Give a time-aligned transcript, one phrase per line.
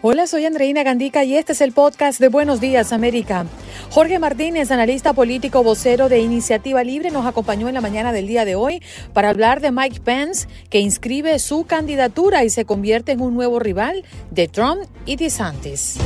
[0.00, 3.46] Hola, soy Andreina Gandica y este es el podcast de Buenos Días América.
[3.90, 8.44] Jorge Martínez, analista político vocero de Iniciativa Libre, nos acompañó en la mañana del día
[8.44, 8.80] de hoy
[9.12, 13.58] para hablar de Mike Pence, que inscribe su candidatura y se convierte en un nuevo
[13.58, 15.98] rival de Trump y DeSantis.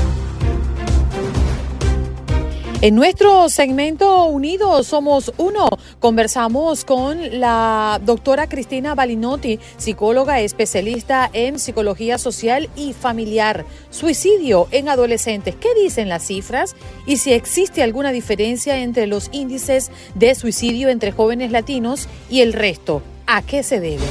[2.82, 5.68] En nuestro segmento Unidos Somos Uno,
[6.00, 13.64] conversamos con la doctora Cristina Balinotti, psicóloga especialista en psicología social y familiar.
[13.90, 15.54] Suicidio en adolescentes.
[15.54, 16.74] ¿Qué dicen las cifras?
[17.06, 22.52] Y si existe alguna diferencia entre los índices de suicidio entre jóvenes latinos y el
[22.52, 23.00] resto.
[23.28, 24.02] ¿A qué se debe?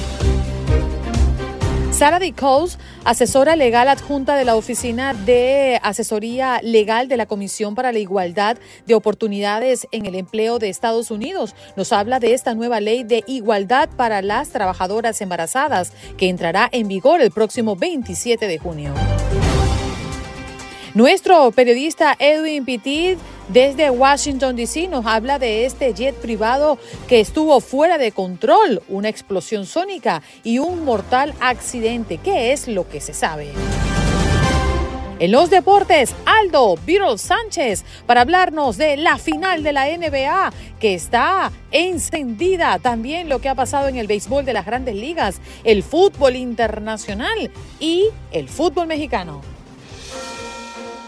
[2.02, 7.92] Sara DeCous, asesora legal adjunta de la Oficina de Asesoría Legal de la Comisión para
[7.92, 12.80] la Igualdad de Oportunidades en el Empleo de Estados Unidos, nos habla de esta nueva
[12.80, 18.58] ley de igualdad para las trabajadoras embarazadas que entrará en vigor el próximo 27 de
[18.58, 18.96] junio.
[20.94, 24.90] Nuestro periodista Edwin Petit desde Washington, D.C.
[24.90, 30.60] nos habla de este jet privado que estuvo fuera de control, una explosión sónica y
[30.60, 32.18] un mortal accidente.
[32.18, 33.54] ¿Qué es lo que se sabe?
[35.20, 40.52] En los deportes, Aldo Virol Sánchez para hablarnos de la final de la NBA
[40.82, 42.80] que está encendida.
[42.80, 47.50] También lo que ha pasado en el béisbol de las grandes ligas, el fútbol internacional
[47.80, 49.42] y el fútbol mexicano.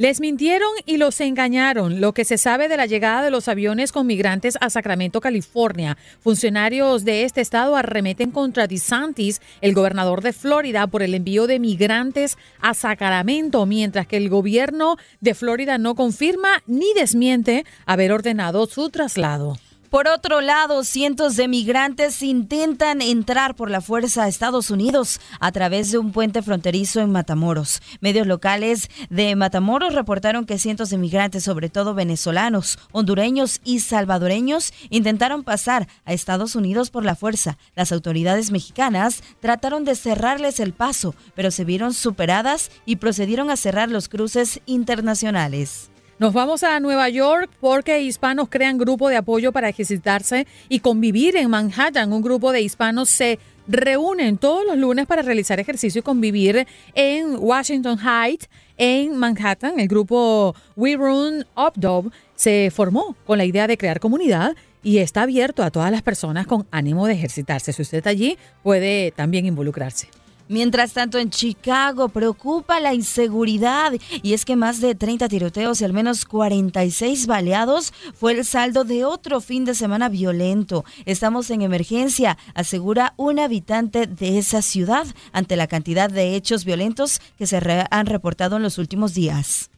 [0.00, 2.00] Les mintieron y los engañaron.
[2.00, 5.98] Lo que se sabe de la llegada de los aviones con migrantes a Sacramento, California.
[6.20, 11.58] Funcionarios de este estado arremeten contra DeSantis, el gobernador de Florida, por el envío de
[11.58, 18.64] migrantes a Sacramento, mientras que el gobierno de Florida no confirma ni desmiente haber ordenado
[18.68, 19.58] su traslado.
[19.90, 25.50] Por otro lado, cientos de migrantes intentan entrar por la fuerza a Estados Unidos a
[25.50, 27.82] través de un puente fronterizo en Matamoros.
[28.00, 34.72] Medios locales de Matamoros reportaron que cientos de migrantes, sobre todo venezolanos, hondureños y salvadoreños,
[34.90, 37.58] intentaron pasar a Estados Unidos por la fuerza.
[37.74, 43.56] Las autoridades mexicanas trataron de cerrarles el paso, pero se vieron superadas y procedieron a
[43.56, 45.90] cerrar los cruces internacionales.
[46.20, 51.34] Nos vamos a Nueva York porque hispanos crean grupo de apoyo para ejercitarse y convivir
[51.34, 52.12] en Manhattan.
[52.12, 57.36] Un grupo de hispanos se reúnen todos los lunes para realizar ejercicio y convivir en
[57.38, 59.80] Washington Heights, en Manhattan.
[59.80, 64.98] El grupo We Run Up Dub se formó con la idea de crear comunidad y
[64.98, 67.72] está abierto a todas las personas con ánimo de ejercitarse.
[67.72, 70.08] Si usted está allí, puede también involucrarse.
[70.50, 75.84] Mientras tanto, en Chicago preocupa la inseguridad y es que más de 30 tiroteos y
[75.84, 80.84] al menos 46 baleados fue el saldo de otro fin de semana violento.
[81.04, 87.20] Estamos en emergencia, asegura un habitante de esa ciudad ante la cantidad de hechos violentos
[87.38, 89.70] que se han reportado en los últimos días.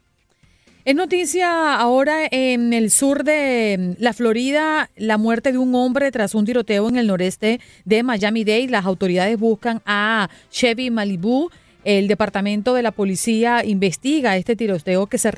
[0.85, 6.35] Es noticia ahora en el sur de la Florida la muerte de un hombre tras
[6.35, 8.67] un tiroteo en el noreste de Miami-Dade.
[8.67, 11.51] Las autoridades buscan a Chevy Malibu.
[11.85, 15.31] El departamento de la policía investiga este tiroteo que se,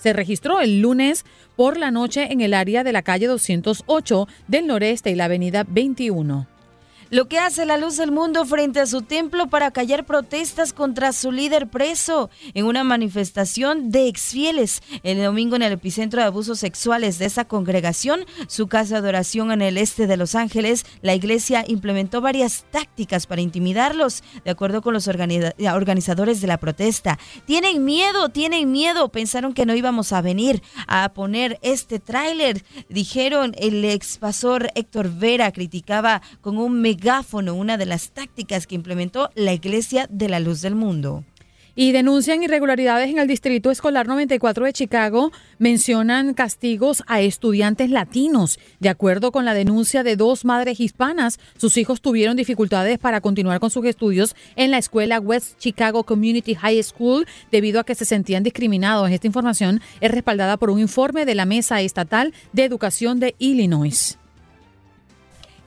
[0.00, 1.26] se registró el lunes
[1.56, 5.66] por la noche en el área de la calle 208 del noreste y la avenida
[5.68, 6.55] 21.
[7.08, 11.12] Lo que hace la luz del mundo frente a su templo para callar protestas contra
[11.12, 14.82] su líder preso en una manifestación de exfieles.
[15.04, 19.52] El domingo en el epicentro de abusos sexuales de esa congregación, su casa de oración
[19.52, 24.82] en el este de Los Ángeles, la iglesia implementó varias tácticas para intimidarlos, de acuerdo
[24.82, 27.20] con los organizadores de la protesta.
[27.44, 33.54] Tienen miedo, tienen miedo, pensaron que no íbamos a venir a poner este tráiler, dijeron
[33.58, 39.30] el ex pastor Héctor Vera, criticaba con un megáfono, una de las tácticas que implementó
[39.34, 41.24] la Iglesia de la Luz del Mundo
[41.78, 45.30] y denuncian irregularidades en el Distrito Escolar 94 de Chicago.
[45.58, 48.58] Mencionan castigos a estudiantes latinos.
[48.80, 53.60] De acuerdo con la denuncia de dos madres hispanas, sus hijos tuvieron dificultades para continuar
[53.60, 58.06] con sus estudios en la escuela West Chicago Community High School debido a que se
[58.06, 59.10] sentían discriminados.
[59.10, 64.16] Esta información es respaldada por un informe de la Mesa Estatal de Educación de Illinois.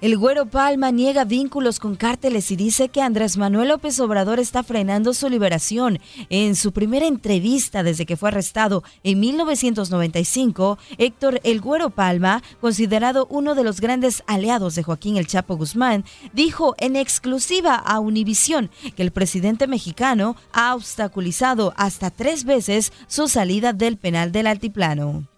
[0.01, 4.63] El Güero Palma niega vínculos con cárteles y dice que Andrés Manuel López Obrador está
[4.63, 5.99] frenando su liberación.
[6.29, 13.27] En su primera entrevista desde que fue arrestado en 1995, Héctor El Güero Palma, considerado
[13.29, 18.69] uno de los grandes aliados de Joaquín El Chapo Guzmán, dijo en exclusiva a Univisión
[18.95, 25.28] que el presidente mexicano ha obstaculizado hasta tres veces su salida del penal del altiplano.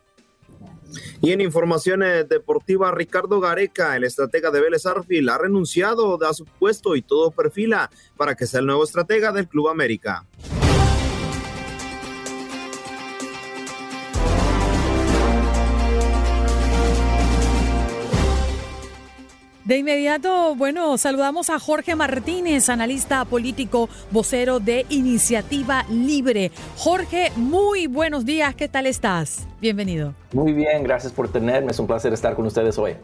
[1.21, 6.45] Y en información deportiva, Ricardo Gareca, el estratega de Vélez Arfil, ha renunciado a su
[6.45, 10.25] puesto y todo perfila para que sea el nuevo estratega del Club América.
[19.71, 26.51] De inmediato, bueno, saludamos a Jorge Martínez, analista político, vocero de Iniciativa Libre.
[26.75, 29.47] Jorge, muy buenos días, ¿qué tal estás?
[29.61, 30.13] Bienvenido.
[30.33, 32.97] Muy bien, gracias por tenerme, es un placer estar con ustedes hoy.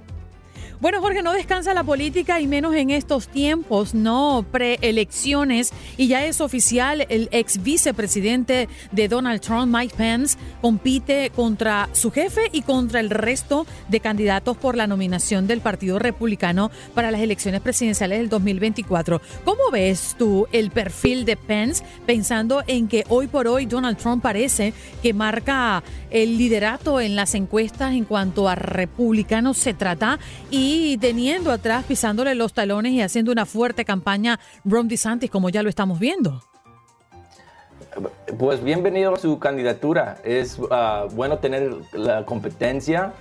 [0.79, 5.73] Bueno, Jorge, no descansa la política y menos en estos tiempos, no preelecciones.
[5.97, 12.11] Y ya es oficial, el ex vicepresidente de Donald Trump, Mike Pence, compite contra su
[12.11, 17.21] jefe y contra el resto de candidatos por la nominación del Partido Republicano para las
[17.21, 19.19] elecciones presidenciales del 2024.
[19.45, 24.21] ¿Cómo ves tú el perfil de Pence pensando en que hoy por hoy Donald Trump
[24.21, 25.81] parece que marca
[26.11, 30.19] el liderato en las encuestas en cuanto a republicanos se trata
[30.51, 35.49] y y teniendo atrás, pisándole los talones y haciendo una fuerte campaña Ron DeSantis, como
[35.49, 36.43] ya lo estamos viendo.
[38.37, 40.17] Pues bienvenido a su candidatura.
[40.25, 43.13] Es ah, bueno tener la competencia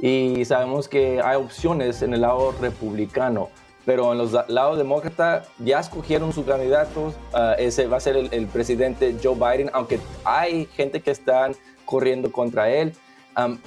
[0.00, 3.50] y sabemos que hay opciones en el lado republicano,
[3.84, 7.12] pero en los lados demócrata ya escogieron su candidato.
[7.34, 11.54] Ah, ese va a ser el, presidente Joe Biden, aunque hay gente que están
[11.84, 12.94] corriendo contra él.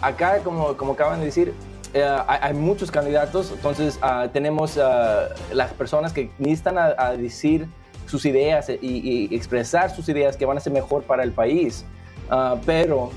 [0.02, 1.54] acá, como, como acaban de decir,
[1.94, 7.68] eh, hay, muchos candidatos, entonces ah, tenemos ah, las personas que necesitan a, decir
[8.06, 11.86] sus ideas y, expresar sus ideas que van a ser mejor para el país.
[12.30, 13.12] Ah, pero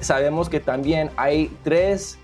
[0.00, 2.18] sabemos que también hay tres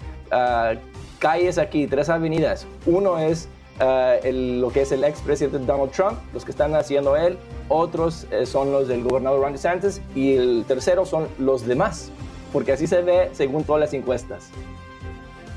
[1.18, 2.66] calles aquí, tres avenidas.
[2.84, 7.38] Uno es lo que es el expresidente Donald Trump, los que están haciendo él.
[7.68, 10.00] Otros eh, son los del gobernador Ron DeSantis.
[10.14, 12.10] Y el tercero son los demás,
[12.52, 14.50] porque así se ve según todas las encuestas.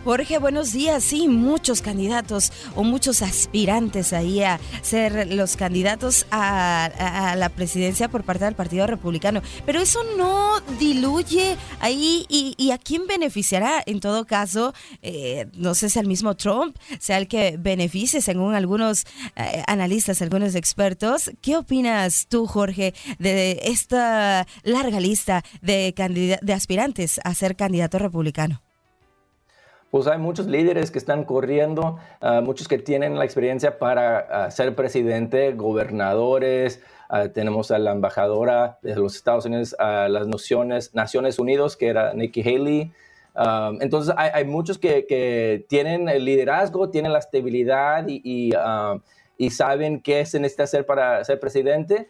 [0.06, 1.04] Jorge, buenos días.
[1.04, 8.24] Sí, muchos candidatos o muchos aspirantes ahí a ser los candidatos a, la presidencia por
[8.24, 9.42] parte del Partido Republicano.
[9.66, 13.84] Pero eso no diluye ahí y, a quién beneficiará.
[13.86, 18.56] En todo caso, eh, no sé si al mismo Trump sea el que beneficie, según
[18.56, 19.06] algunos
[19.36, 21.30] eh, analistas, algunos expertos.
[21.42, 25.94] ¿Qué opinas tú, Jorge, de esta larga lista de,
[26.42, 28.62] de aspirantes a ser candidato republicano?
[29.92, 34.52] Pues hay muchos líderes que están corriendo, ah, muchos que tienen la experiencia para ah,
[34.52, 40.94] ser presidente, gobernadores, ah, tenemos a la embajadora de los Estados Unidos a las Naciones,
[40.94, 42.92] Naciones Unidas, que era Nikki Haley.
[43.80, 48.52] entonces hay, muchos que, tienen el liderazgo, tienen la estabilidad y,
[49.50, 52.10] saben qué se necesita hacer para ser presidente.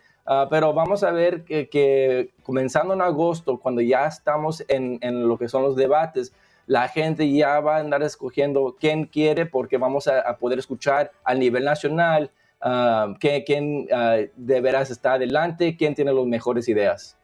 [0.50, 5.64] pero vamos a ver que, comenzando en agosto, cuando ya estamos en lo que son
[5.64, 6.34] los debates,
[6.70, 11.34] la gente ya va a andar escogiendo quién quiere porque vamos a, poder escuchar a
[11.34, 12.30] nivel nacional
[12.64, 17.18] uh, quién, ah, de veras adelante, quién tiene las mejores ideas.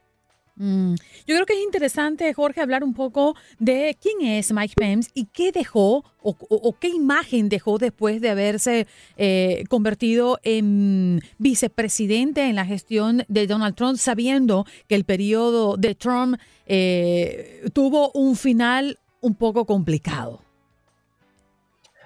[0.56, 0.96] Mm,
[1.28, 5.26] yo creo que es interesante, Jorge, hablar un poco de quién es Mike Pence y
[5.26, 12.66] qué dejó o, qué imagen dejó después de haberse eh, convertido en vicepresidente en la
[12.66, 19.34] gestión de Donald Trump, sabiendo que el periodo de Trump eh, tuvo un final un
[19.34, 20.40] poco complicado.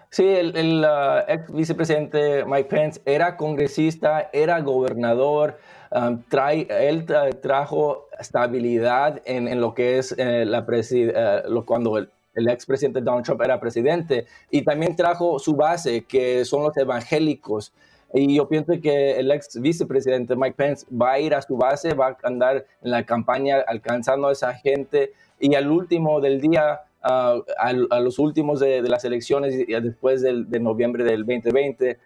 [0.09, 0.85] Sí, el,
[1.27, 5.59] ex vicepresidente Mike Pence era congresista, era gobernador,
[5.91, 7.05] um, trae, él
[7.41, 13.41] trajo estabilidad en, lo que es eh, la uh, cuando el, el expresidente Donald Trump
[13.41, 17.71] era presidente, y también trajo su base, que son los evangélicos.
[18.11, 21.93] Y yo pienso que el ex vicepresidente Mike Pence va a ir a su base,
[21.93, 26.81] va a andar en la campaña alcanzando a esa gente, y al último del día
[27.01, 31.97] a, los últimos de, las elecciones y después de noviembre del 2020,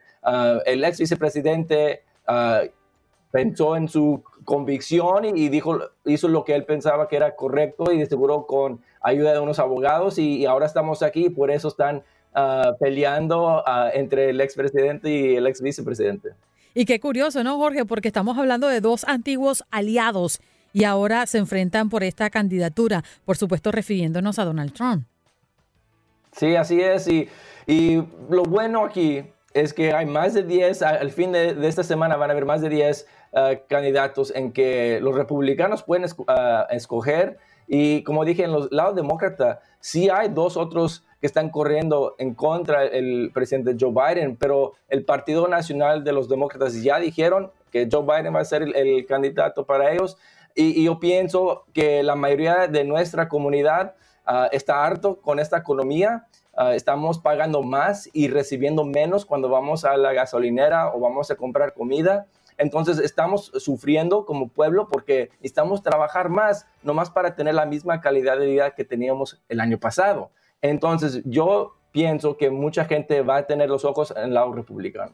[0.65, 2.03] el ex vicepresidente
[3.31, 8.05] pensó en su convicción y, dijo, hizo lo que él pensaba que era correcto y
[8.05, 12.03] seguro con ayuda de unos abogados y, ahora estamos aquí, por eso están
[12.79, 16.31] peleando entre el expresidente y el ex vicepresidente.
[16.75, 17.85] Y qué curioso, ¿no, Jorge?
[17.85, 20.39] Porque estamos hablando de dos antiguos aliados
[20.73, 25.05] y ahora se enfrentan por esta candidatura, por supuesto refiriéndonos a Donald Trump.
[26.35, 27.07] Sí, así es.
[27.07, 27.29] Y,
[27.67, 32.15] y lo bueno aquí es que hay más de 10, al fin de, esta semana
[32.15, 33.37] van a haber más de 10 uh,
[33.69, 36.33] candidatos en que los republicanos pueden uh,
[36.71, 37.37] escoger.
[37.67, 42.33] Y como dije, en los lados demócratas, sí hay dos otros que están corriendo en
[42.33, 47.87] contra del presidente Joe Biden, pero el Partido Nacional de los Demócratas ya dijeron que
[47.89, 50.17] Joe Biden va a ser el candidato para ellos.
[50.55, 53.95] Y, yo pienso que la mayoría de nuestra comunidad
[54.25, 56.27] ah, está harto con esta economía.
[56.55, 61.35] Ah, estamos pagando más y recibiendo menos cuando vamos a la gasolinera o vamos a
[61.35, 62.27] comprar comida.
[62.57, 68.37] Entonces estamos sufriendo como pueblo porque necesitamos trabajar más, nomás para tener la misma calidad
[68.37, 70.31] de vida que teníamos el año pasado.
[70.61, 75.13] Entonces yo pienso que mucha gente va a tener los ojos en el lado republicano.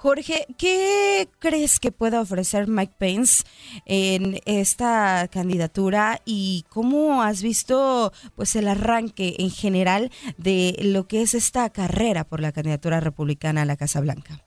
[0.00, 3.42] Jorge, ¿qué crees que pueda ofrecer Mike Pence
[3.84, 11.22] en esta candidatura y cómo has visto pues el arranque en general de lo que
[11.22, 14.38] es esta carrera por la candidatura republicana a la Casa Blanca?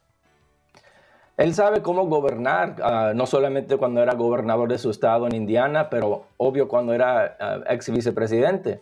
[1.35, 5.89] Él sabe cómo gobernar, ah, no solamente cuando era gobernador de su estado en Indiana,
[5.89, 8.81] pero obvio cuando era ah, ex vicepresidente.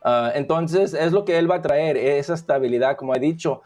[0.00, 3.62] Ah, entonces es lo que él va a traer, esa estabilidad, como he dicho,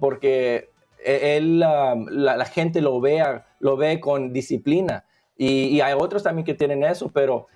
[0.00, 0.73] porque
[1.04, 5.04] e-, él, la, gente lo vea, lo ve con disciplina.
[5.36, 7.48] Y, hay otros también que tienen eso, pero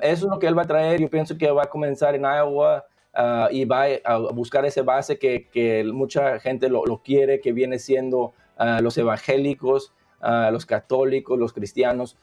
[0.00, 1.00] eso es lo que él va a traer.
[1.00, 2.84] Yo pienso que va a comenzar en Iowa
[3.14, 8.32] ah, y va a buscar ese base que, mucha gente lo, quiere, que viene siendo
[8.56, 12.16] ah, los evangélicos, ah, los católicos, los cristianos,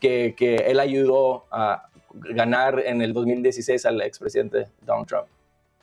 [0.00, 5.26] que, él ayudó a ganar en el 2016 al expresidente Donald Trump.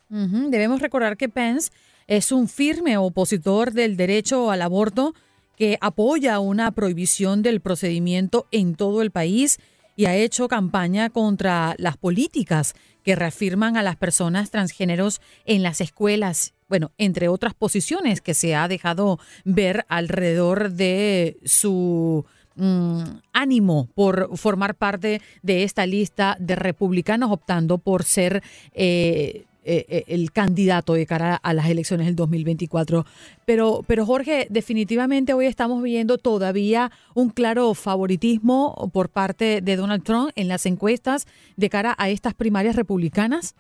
[0.09, 1.71] Debemos recordar que Pence
[2.09, 5.13] es un firme opositor del derecho al aborto
[5.55, 9.59] que apoya una prohibición del procedimiento en todo el país
[9.95, 12.73] y ha hecho campaña contra las políticas
[13.03, 16.53] que reafirman a las personas transgéneros en las escuelas.
[16.67, 22.25] Bueno, entre otras posiciones que se ha dejado ver alrededor de su
[22.55, 28.41] mm, ánimo por formar parte de esta lista de republicanos optando por ser
[28.73, 33.05] eh, eh, eh, el candidato de cara a las elecciones del 2024.
[33.45, 40.03] Pero, pero Jorge, definitivamente hoy estamos viendo todavía un claro favoritismo por parte de Donald
[40.03, 43.55] Trump en las encuestas de cara a estas primarias republicanas.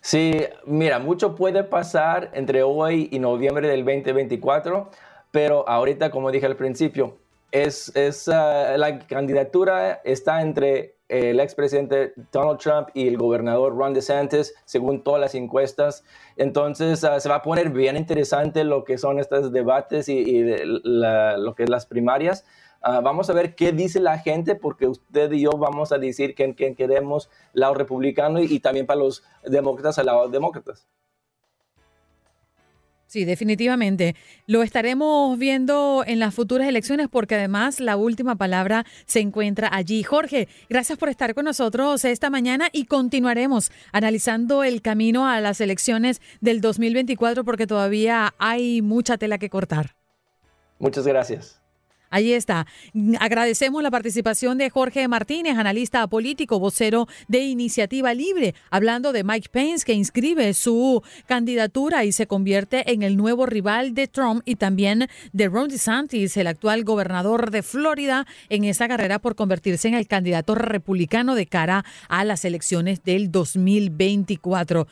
[0.00, 0.32] Sí,
[0.66, 4.90] mira, mucho puede pasar entre hoy y noviembre del 2024,
[5.30, 7.18] pero ahorita, como dije al principio,
[7.52, 13.92] es, es ah, la candidatura está entre el expresidente Donald Trump y el gobernador Ron
[13.92, 16.04] DeSantis, según todas las encuestas.
[16.36, 20.44] Entonces ah, se va a poner bien interesante lo que son estos debates y,
[20.84, 22.44] lo que es las primarias.
[22.80, 26.34] Ah, vamos a ver qué dice la gente, porque usted y yo vamos a decir
[26.36, 30.86] quién, queremos, lado republicano y, también para los demócratas, al lado demócratas.
[33.10, 34.14] Sí, definitivamente.
[34.46, 40.04] Lo estaremos viendo en las futuras elecciones porque además la última palabra se encuentra allí.
[40.04, 45.60] Jorge, gracias por estar con nosotros esta mañana y continuaremos analizando el camino a las
[45.60, 49.96] elecciones del 2024 porque todavía hay mucha tela que cortar.
[50.78, 51.59] Muchas gracias.
[52.10, 52.66] Ahí está.
[53.20, 59.48] Agradecemos la participación de Jorge Martínez, analista político, vocero de Iniciativa Libre, hablando de Mike
[59.50, 64.56] Pence, que inscribe su candidatura y se convierte en el nuevo rival de Trump y
[64.56, 69.94] también de Ron DeSantis, el actual gobernador de Florida, en esa carrera por convertirse en
[69.94, 74.88] el candidato republicano de cara a las elecciones del 2024.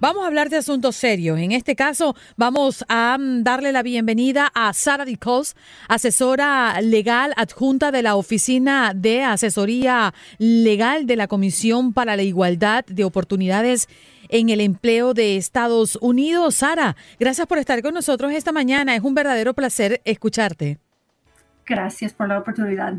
[0.00, 1.40] Vamos a hablar de asuntos serios.
[1.40, 5.56] En este caso, vamos a darle la bienvenida a Sara Dicos,
[5.88, 12.84] asesora legal adjunta de la Oficina de Asesoría Legal de la Comisión para la Igualdad
[12.84, 13.88] de Oportunidades
[14.28, 16.54] en el Empleo de Estados Unidos.
[16.54, 18.94] Sara, gracias por estar con nosotros esta mañana.
[18.94, 20.78] Es un verdadero placer escucharte.
[21.66, 22.94] Gracias por la oportunidad.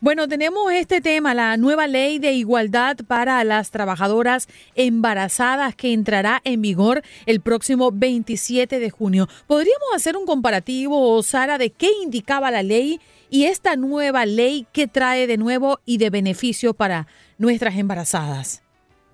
[0.00, 6.40] Bueno, tenemos este tema, la nueva ley de igualdad para las trabajadoras embarazadas que entrará
[6.44, 9.28] en vigor el próximo 27 de junio.
[9.48, 14.86] ¿Podríamos hacer un comparativo, Sara, de qué indicaba la ley y esta nueva ley qué
[14.86, 18.67] trae de nuevo y de beneficio para nuestras embarazadas?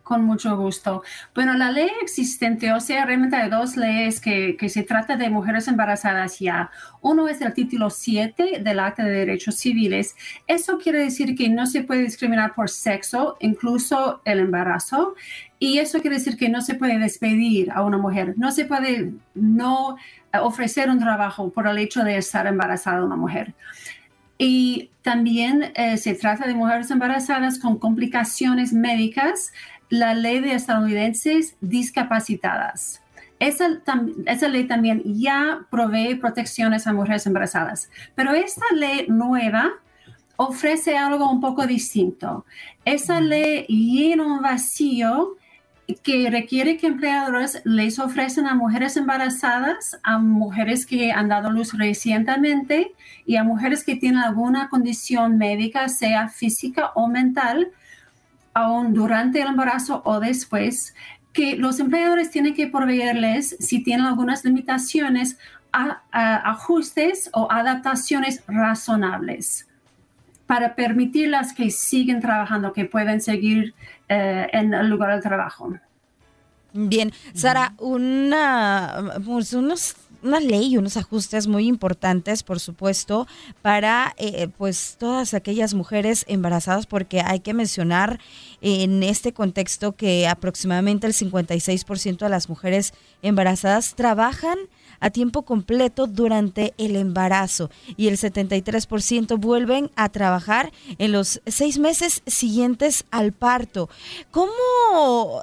[0.04, 1.02] Con mucho gusto.
[1.34, 5.30] Bueno, la ley existente, o sea, realmente hay dos leyes que, que, se trata de
[5.30, 6.70] mujeres embarazadas ya.
[7.00, 10.14] Uno es el título 7 del Acta de Derechos Civiles.
[10.46, 15.14] Eso quiere decir que no se puede discriminar por sexo, incluso el embarazo.
[15.58, 18.34] Y eso quiere decir que no se puede despedir a una mujer.
[18.36, 19.96] No se puede no
[20.38, 23.54] ofrecer un trabajo por el hecho de estar embarazada una mujer.
[24.36, 29.52] Y también eh, se trata de mujeres embarazadas con complicaciones médicas
[29.94, 33.00] la ley de estadounidenses discapacitadas.
[33.38, 33.80] Esa,
[34.26, 39.72] esa, ley también ya provee protecciones a mujeres embarazadas, pero esta ley nueva
[40.36, 42.44] ofrece algo un poco distinto.
[42.84, 45.36] Esa ley llena un vacío
[46.02, 51.74] que requiere que empleadores les ofrecen a mujeres embarazadas, a mujeres que han dado luz
[51.74, 52.92] recientemente
[53.26, 57.70] y a mujeres que tienen alguna condición médica, sea física o mental,
[58.54, 60.94] aún durante el embarazo o después,
[61.32, 65.36] que los empleadores tienen que proveerles, si tienen algunas limitaciones,
[65.72, 69.66] a, ajustes o adaptaciones razonables
[70.46, 73.74] para permitirlas que siguen trabajando, que pueden seguir
[74.08, 75.74] eh, en el lugar de trabajo.
[76.72, 83.26] Bien, Sara, una, pues unos una ley, unos ajustes muy importantes, por supuesto,
[83.62, 88.18] para eh, pues todas aquellas mujeres embarazadas, porque hay que mencionar
[88.60, 94.58] en este contexto que aproximadamente el 56% de las mujeres embarazadas trabajan
[95.00, 101.78] a tiempo completo durante el embarazo y el 73% vuelven a trabajar en los seis
[101.78, 103.90] meses siguientes al parto.
[104.30, 104.52] ¿Cómo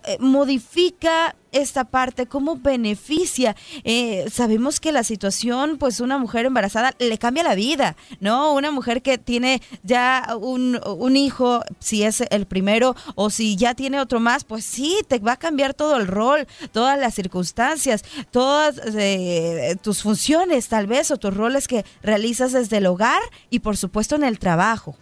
[0.06, 3.56] eh, modifica esta parte, cómo beneficia.
[3.84, 8.54] Eh, sabemos que la situación, pues una mujer embarazada le cambia la vida, ¿no?
[8.54, 13.74] Una mujer que tiene ya un, un, hijo, si es el primero, o si ya
[13.74, 18.04] tiene otro más, pues sí, te va a cambiar todo el rol, todas las circunstancias,
[18.32, 23.60] todas eh, tus funciones tal vez, o tus roles que realizas desde el hogar y
[23.60, 24.96] por supuesto en el trabajo.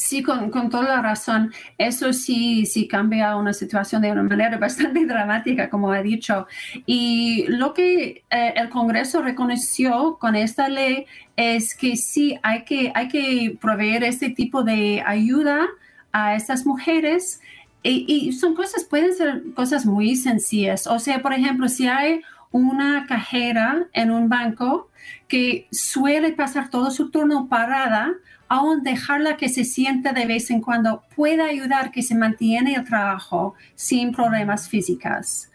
[0.00, 1.52] Sí, con, toda la razón.
[1.76, 6.46] Eso sí, sí cambia una situación de una manera bastante dramática, como ha dicho.
[6.86, 11.04] Y lo que eh, el Congreso reconoció con esta ley
[11.36, 15.68] es que sí, hay que, hay que proveer este tipo de ayuda
[16.12, 17.42] a estas mujeres.
[17.82, 20.86] Y, y son cosas, pueden ser cosas muy sencillas.
[20.86, 24.88] O sea, por ejemplo, si hay una cajera en un banco
[25.28, 28.14] que suele pasar todo su turno parada,
[28.50, 32.84] aún dejarla que se sienta de vez en cuando puede ayudar que se mantiene el
[32.84, 35.48] trabajo sin problemas físicos.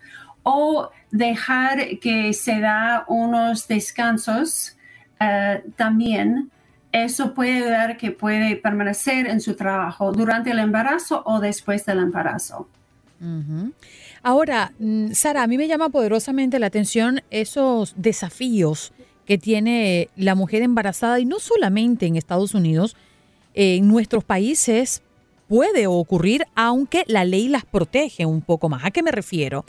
[0.44, 4.78] O dejar que se da unos descansos
[5.20, 6.50] eh, también.
[6.94, 12.00] Eso puede ayudar que puede permanecer en su trabajo durante el embarazo o después del
[12.00, 12.70] embarazo.
[14.24, 18.94] Ahora, mm, Sara, a mí me llama poderosamente la atención esos desafíos
[19.26, 22.96] que tiene la mujer embarazada y no solamente en Estados Unidos,
[23.54, 25.02] en nuestros países
[25.48, 28.84] puede ocurrir aunque la ley las protege un poco más.
[28.84, 29.66] ¿A qué me refiero?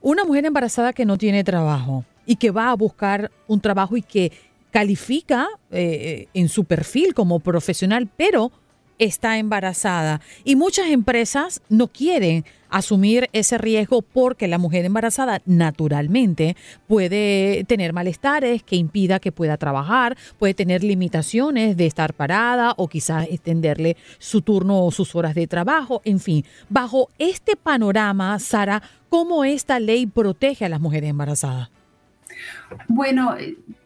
[0.00, 4.02] Una mujer embarazada que no tiene trabajo y que va a buscar un trabajo y
[4.02, 4.32] que
[4.70, 8.52] califica eh, en su perfil como profesional, pero
[9.00, 10.20] está embarazada.
[10.44, 17.92] Y muchas empresas no quieren asumir ese riesgo porque la mujer embarazada naturalmente puede tener
[17.92, 23.96] malestares que impida que pueda trabajar, puede tener limitaciones de estar parada o quizás extenderle
[24.18, 26.00] su turno o sus horas de trabajo.
[26.04, 31.70] En fin, bajo este panorama, Sara, ¿cómo esta ley protege a las mujeres embarazadas?
[32.88, 33.36] Bueno,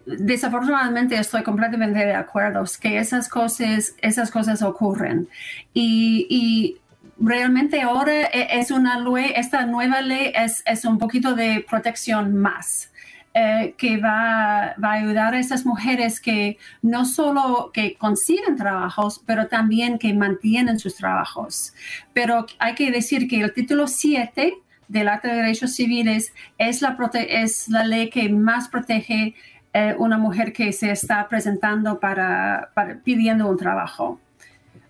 [0.07, 5.29] desafortunadamente estoy completamente de acuerdo que esas cosas, esas cosas ocurren.
[5.73, 6.79] Y,
[7.17, 12.37] realmente ahora e, es una ley, esta nueva ley es, es un poquito de protección
[12.37, 12.91] más.
[13.37, 19.21] Eh, que va, va, a ayudar a esas mujeres que no solo que consiguen trabajos,
[19.27, 21.75] pero también que mantienen sus trabajos.
[22.13, 24.55] Pero hay que decir que el título 7
[24.89, 26.97] del Acta de Derechos Civiles es la,
[27.29, 29.35] es la ley que más protege
[29.73, 32.71] eh, una mujer que se está presentando para,
[33.03, 34.21] pidiendo un trabajo.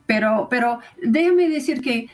[0.06, 2.08] Pero, pero déjame decir que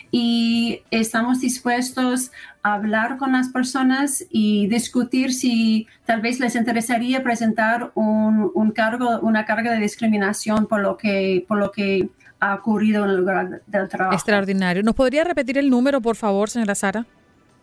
[0.09, 2.31] y estamos dispuestos
[2.63, 9.19] a hablar con las personas y discutir si tal vez les interesaría presentar un, cargo,
[9.19, 13.61] una carga de discriminación por lo que, por lo que ha ocurrido en el lugar
[13.67, 14.15] del trabajo.
[14.15, 14.81] Extraordinario.
[14.81, 17.05] ¿Nos podría repetir el número, por favor, señora Sara?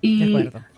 [0.00, 0.73] Y, de acuerdo.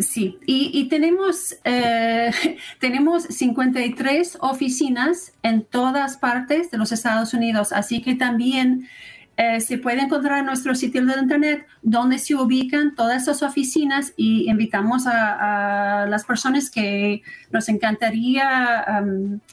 [0.00, 2.30] Sí, y, tenemos, eh,
[2.80, 8.88] tenemos 53 oficinas en todas partes de los Estados Unidos, así que también
[9.36, 14.14] eh, se puede encontrar en nuestro sitio de internet donde se ubican todas esas oficinas
[14.16, 19.02] y invitamos a, las personas que nos encantaría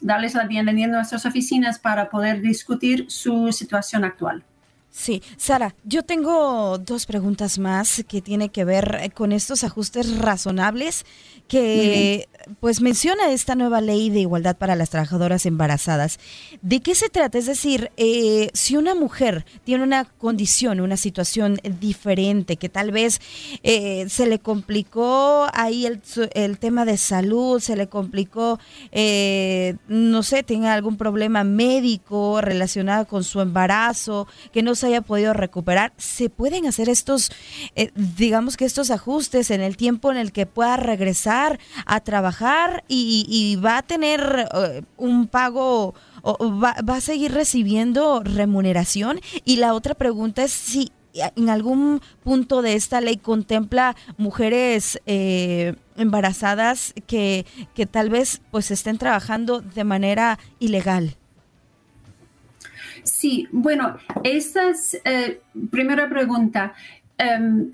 [0.01, 4.43] darles la bienvenida a nuestras oficinas para poder discutir su situación actual.
[4.97, 11.05] Sí, Sara, yo tengo dos preguntas más que tienen que ver con estos ajustes razonables
[11.47, 12.27] que
[12.59, 16.19] pues menciona esta nueva ley de igualdad para las trabajadoras embarazadas.
[16.61, 17.37] ¿De qué se trata?
[17.37, 23.21] Es decir, eh, si una mujer tiene una condición, una situación diferente, que tal vez
[23.63, 26.01] eh, se le complicó ahí el,
[26.33, 28.59] el, tema de salud, se le complicó,
[28.91, 35.01] eh, no sé, tenga algún problema médico relacionado con su embarazo, que no se haya
[35.01, 37.31] podido recuperar, se pueden hacer estos,
[37.95, 43.57] digamos que estos ajustes en el tiempo en el que pueda regresar a trabajar y,
[43.63, 49.19] va a tener eh, un pago o va, a seguir recibiendo remuneración.
[49.45, 55.75] Y la otra pregunta es si en algún punto de esta ley contempla mujeres eh,
[55.95, 61.17] embarazadas que, que tal vez pues estén trabajando de manera ilegal.
[63.07, 65.39] Sí, bueno, esa es eh,
[65.71, 66.73] primera pregunta.
[67.17, 67.71] Em,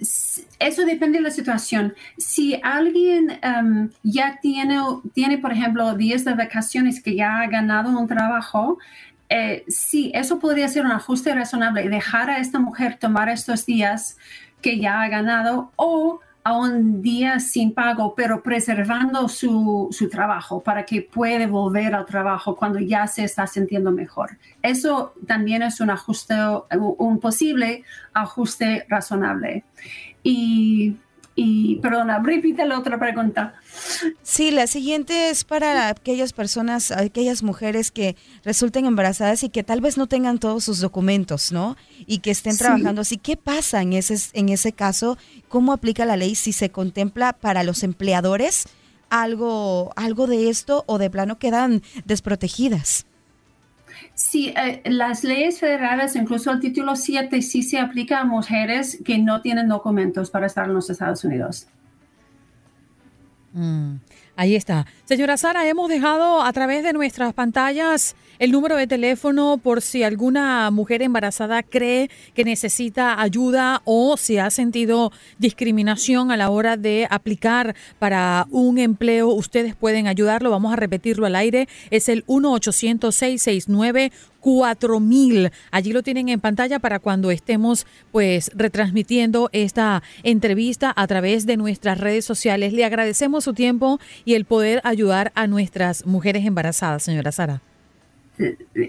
[0.60, 1.94] eso depende de la situación.
[2.18, 4.80] Si alguien em, ya tiene,
[5.14, 8.78] tiene, por ejemplo, días de vacaciones que ya ha ganado un trabajo,
[9.30, 14.18] eh, sí, eso podría ser un ajuste razonable, dejar a esta mujer tomar estos días
[14.62, 20.86] que ya ha ganado o a un día sin pago, pero preservando su, trabajo para
[20.86, 24.38] que puede volver al trabajo cuando ya se está sintiendo mejor.
[24.62, 26.36] Eso también es un ajuste,
[26.78, 29.64] un posible ajuste razonable.
[30.22, 30.98] Y
[31.36, 33.56] y perdona, repite la otra pregunta.
[34.22, 39.82] Sí, la siguiente es para aquellas personas, aquellas mujeres que resulten embarazadas y que tal
[39.82, 41.76] vez no tengan todos sus documentos, ¿no?
[42.06, 43.18] Y que estén trabajando así.
[43.18, 45.18] ¿Qué pasa en ese, en ese caso?
[45.50, 48.66] ¿Cómo aplica la ley si se contempla para los empleadores
[49.10, 53.06] algo, algo de esto o de plano quedan desprotegidas?
[54.16, 59.18] Sí, eh, las leyes federales, incluso el título 7, sí se aplica a mujeres que
[59.18, 61.68] no tienen documentos para estar en los Estados Unidos.
[63.54, 63.96] Mm,
[64.36, 64.86] ahí está.
[65.06, 70.04] Señora Sara, hemos dejado a través de nuestras pantallas el número de teléfono por si
[70.04, 76.78] alguna mujer embarazada cree que necesita ayuda o si ha sentido discriminación a la hora
[76.78, 79.30] de aplicar para un empleo.
[79.30, 80.50] Ustedes pueden ayudarlo.
[80.50, 81.68] Vamos a repetirlo al aire.
[81.92, 84.12] Es el 1-800-669.
[84.44, 85.52] 4000.
[85.72, 91.56] Allí lo tienen en pantalla para cuando estemos pues retransmitiendo esta entrevista a través de
[91.56, 92.74] nuestras redes sociales.
[92.74, 97.62] Le agradecemos su tiempo y el poder ayudar a nuestras mujeres embarazadas, señora Sara.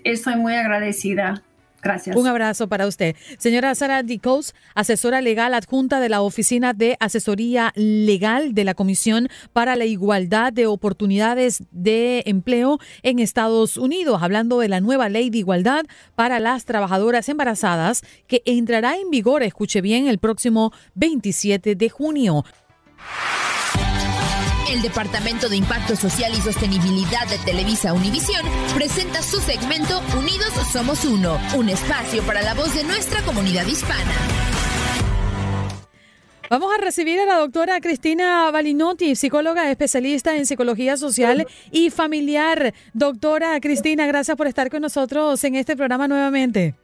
[0.03, 1.43] Estoy muy agradecida.
[1.85, 2.17] Gracias.
[2.17, 3.15] Un abrazo para usted.
[3.39, 9.29] Señora Sara Dicos, asesora legal adjunta de la Oficina de Asesoría Legal de la Comisión
[9.53, 15.29] para la Igualdad de Oportunidades de Empleo en Estados Unidos, hablando de la nueva ley
[15.29, 21.75] de igualdad para las trabajadoras embarazadas que entrará en vigor, escuche bien, el próximo 27
[21.75, 22.45] de junio.
[24.75, 31.05] El Departamento de Impacto Social y Sostenibilidad de Televisa Univisión presenta su segmento Unidos Somos
[31.05, 34.13] Uno, un espacio para la voz de nuestra comunidad hispana.
[36.51, 42.75] Vamos a recibir a la doctora Cristina Balinotti, psicóloga especialista en psicología social y familiar.
[42.93, 46.75] Doctora Cristina, gracias por estar con nosotros en este programa nuevamente.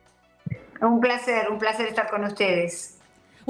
[0.81, 3.00] Un placer, un placer estar con ustedes.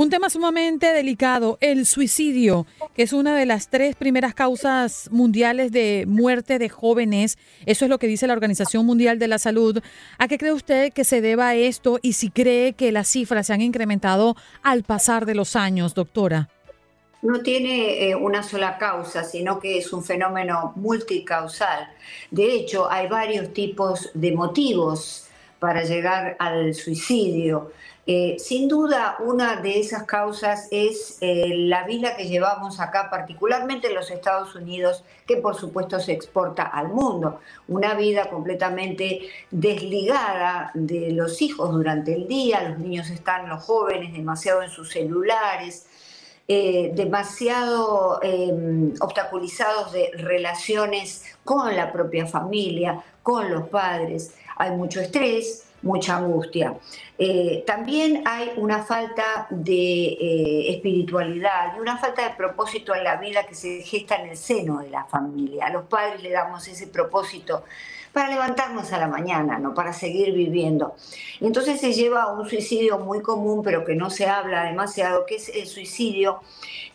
[0.01, 5.73] Un tema sumamente delicado, el suicidio, que es una de las tres primeras causas mundiales
[5.73, 7.37] de muerte de jóvenes.
[7.67, 9.83] Eso es lo que dice la Organización Mundial de la Salud.
[10.17, 13.53] ¿A qué cree usted que se deba esto y si cree que las cifras se
[13.53, 16.49] han incrementado al pasar de los años, doctora?
[17.21, 21.91] no tiene eh, una sola causa, sino que es un fenómeno multicausal.
[22.31, 27.73] De hecho, hay varios tipos de motivos para llegar al suicidio.
[28.13, 33.87] Eh, sin duda, una de esas causas es eh, la vida que llevamos acá, particularmente
[33.87, 37.39] en los Estados Unidos, que por supuesto se exporta al mundo.
[37.69, 44.13] Una vida completamente desligada de los hijos durante el día, los niños están, los jóvenes,
[44.13, 45.87] demasiado en sus celulares.
[46.49, 54.35] Eh, demasiado em, obstaculizados de relaciones con la propia familia, con los padres.
[54.57, 56.75] Hay mucho estrés, mucha angustia.
[57.19, 63.17] Eh, también hay una falta de eh, espiritualidad y una falta de propósito en la
[63.17, 65.67] vida que se gesta en el seno de la familia.
[65.67, 67.65] A los padres le damos ese propósito
[68.13, 69.75] para levantarnos a la mañana, ¿no?
[69.75, 70.95] para seguir viviendo.
[71.41, 75.37] Entonces se lleva a un suicidio muy común, pero que no se habla demasiado, que
[75.37, 76.41] es el suicidio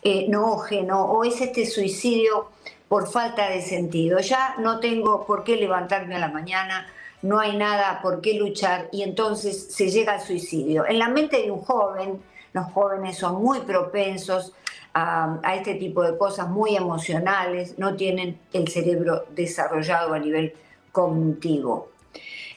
[0.02, 2.50] eh, noógeno o es este suicidio
[2.88, 4.18] por falta de sentido.
[4.20, 6.86] Ya no tengo por qué levantarme a la mañana,
[7.22, 10.86] no hay nada por qué luchar y entonces se llega al suicidio.
[10.86, 14.52] En la mente de un joven, los jóvenes son muy propensos
[14.94, 20.54] a, este tipo de cosas, muy emocionales, no tienen el cerebro desarrollado a nivel
[20.90, 21.90] cognitivo.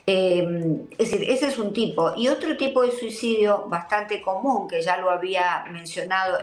[0.07, 2.13] Eh, es decir, ese es un tipo.
[2.15, 6.37] Y otro tipo de suicidio bastante común, que ya lo había mencionado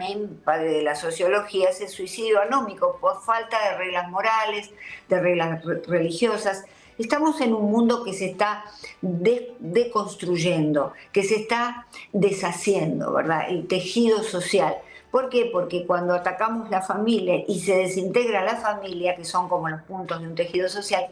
[0.00, 4.70] en padre de la sociología, es el suicidio anómico por falta de reglas morales,
[5.08, 6.64] de reglas religiosas
[6.98, 8.64] Estamos en un mundo que se está
[9.00, 13.48] deconstruyendo, que se está deshaciendo, ¿verdad?
[13.48, 14.76] El tejido social.
[15.10, 15.48] ¿Por qué?
[15.52, 20.20] Porque cuando atacamos la familia y se desintegra la familia, que son como los puntos
[20.20, 21.06] de un tejido social,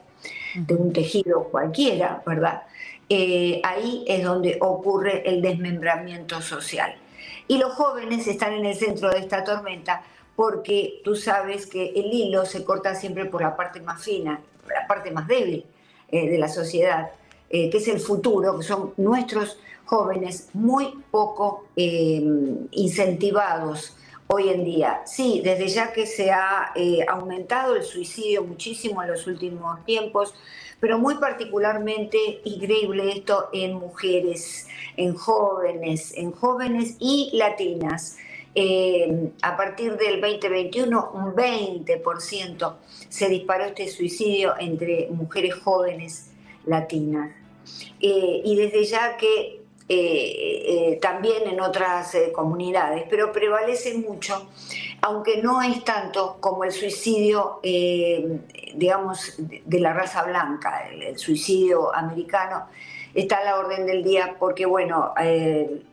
[0.54, 2.62] de un tejido cualquiera, ¿verdad?
[3.08, 6.94] Eh, ahí es donde ocurre el desmembramiento social.
[7.48, 10.02] Y los jóvenes están en el centro de esta tormenta
[10.36, 14.87] porque tú sabes que el hilo se corta siempre por la parte más fina, la
[14.87, 15.66] parte más débil.
[16.12, 17.12] Eh, de la sociedad,
[17.51, 22.20] eh, que es el futuro, que son nuestros jóvenes muy poco eh,
[22.73, 23.96] incentivados
[24.27, 25.03] hoy en día.
[25.07, 26.73] Sí, desde ya que se ha
[27.09, 30.35] aumentado el suicidio muchísimo en los últimos tiempos,
[30.81, 38.16] pero muy particularmente increíble esto en mujeres, en jóvenes, en jóvenes y latinas.
[39.42, 42.74] A partir del 2021, un 20%
[43.08, 46.30] se disparó este suicidio entre mujeres jóvenes
[46.66, 47.30] latinas.
[48.00, 54.48] Eh, y desde ya que eh, eh, también en otras comunidades, pero prevalece mucho,
[55.02, 57.60] aunque no es tanto como el suicidio,
[58.74, 62.66] digamos, de la raza blanca, el, suicidio americano,
[63.14, 65.12] está a la orden del día porque, bueno,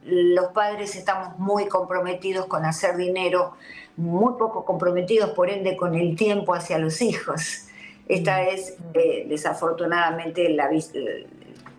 [0.04, 3.54] los padres estamos muy comprometidos con hacer dinero
[3.98, 7.64] muy poco comprometidos, por ende, con el tiempo hacia los hijos.
[8.08, 8.48] Esta mm.
[8.54, 10.70] es, eh, desafortunadamente, la,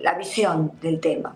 [0.00, 1.34] la visión del tema.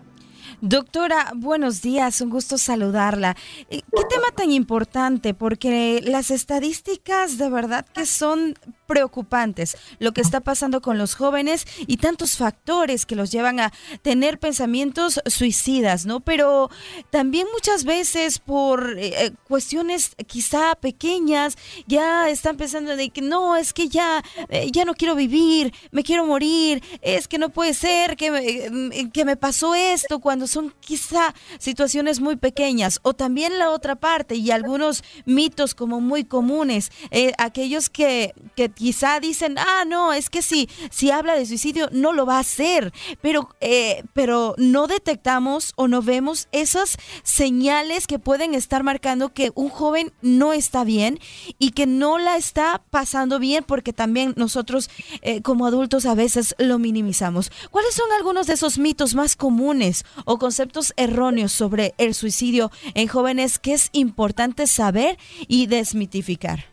[0.61, 3.35] Doctora, buenos días, un gusto saludarla.
[3.69, 5.33] Eh, ¿Qué tema tan importante?
[5.33, 8.55] Porque las estadísticas de verdad que son
[8.93, 13.73] preocupantes lo que está pasando con los jóvenes y tantos factores que los llevan a
[14.03, 16.19] tener pensamientos suicidas, ¿no?
[16.19, 16.69] Pero
[17.09, 23.73] también muchas veces por eh, cuestiones quizá pequeñas ya están pensando de que no, es
[23.73, 28.15] que ya, eh, ya no quiero vivir, me quiero morir, es que no puede ser
[28.15, 33.71] que me, que me pasó esto cuando son quizá situaciones muy pequeñas o también la
[33.71, 39.85] otra parte y algunos mitos como muy comunes, eh, aquellos que, que quizá dicen, ah,
[39.87, 42.91] no, es que si, si habla de suicidio no lo va a hacer,
[43.21, 49.53] pero, eh, pero no detectamos o no vemos esas señales que pueden estar marcando que
[49.55, 51.17] un joven no está bien
[51.59, 54.89] y que no la está pasando bien porque también nosotros
[55.21, 57.53] eh, como adultos a veces lo minimizamos.
[57.71, 63.07] ¿Cuáles son algunos de esos mitos más comunes o conceptos erróneos sobre el suicidio en
[63.07, 65.17] jóvenes que es importante saber
[65.47, 66.72] y desmitificar?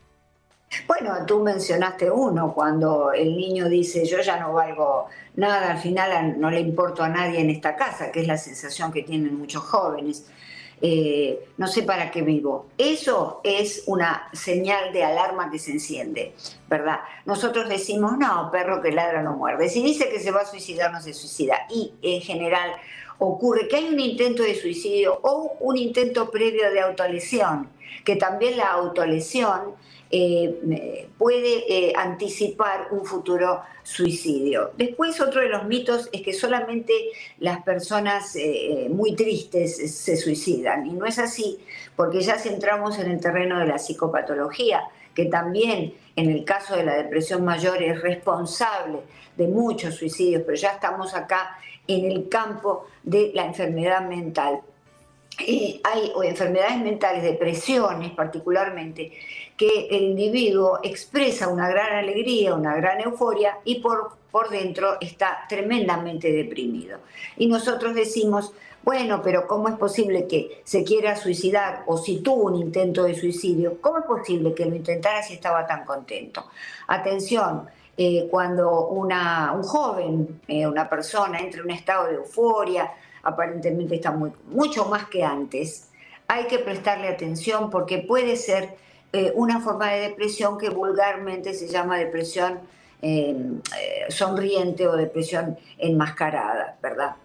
[0.87, 6.39] Bueno, tú mencionaste uno, cuando el niño dice yo ya no valgo nada, al final
[6.39, 9.63] no le importo a nadie en esta casa, que es la sensación que tienen muchos
[9.65, 10.27] jóvenes.
[10.83, 12.67] Eh, no sé para qué vivo.
[12.79, 16.35] Eso es una señal de alarma que se enciende,
[16.69, 17.01] ¿verdad?
[17.27, 19.69] Nosotros decimos, no, perro que ladra no muerde.
[19.69, 21.67] Si dice que se va a suicidar, no se suicida.
[21.69, 22.71] Y en general
[23.19, 27.69] ocurre que hay un intento de suicidio o un intento previo de autolesión,
[28.05, 29.75] que también la autolesión
[30.13, 34.73] eh, puede eh, anticipar un futuro suicidio.
[34.77, 36.93] Después otro de los mitos es que solamente
[37.39, 41.61] las personas eh, muy tristes se suicidan y no es así
[41.95, 44.83] porque ya si entramos en el terreno de la psicopatología,
[45.15, 49.01] que también en el caso de la depresión mayor es responsable
[49.37, 54.61] de muchos suicidios, pero ya estamos acá en el campo de la enfermedad mental.
[55.39, 59.13] hay enfermedades mentales, depresiones particularmente,
[59.61, 65.41] que el individuo expresa una gran alegría, una gran euforia y por, por dentro está
[65.51, 67.01] tremendamente deprimido.
[67.37, 72.45] Y nosotros decimos, bueno, pero ¿cómo es posible que se quiera suicidar o si tuvo
[72.45, 76.47] un intento de suicidio, ¿cómo es posible que lo intentara si estaba tan contento?
[76.87, 77.69] Atención,
[77.99, 82.91] eh, cuando una, un joven, eh, una persona entra en un estado de euforia,
[83.25, 85.91] aparentemente está muy, mucho más que antes,
[86.29, 88.81] hay que prestarle atención porque puede ser
[89.13, 92.61] eh, una forma de depresión que vulgarmente se llama depresión
[93.03, 93.35] eh,
[93.77, 97.17] eh, sonriente o depresión enmascarada, ¿verdad?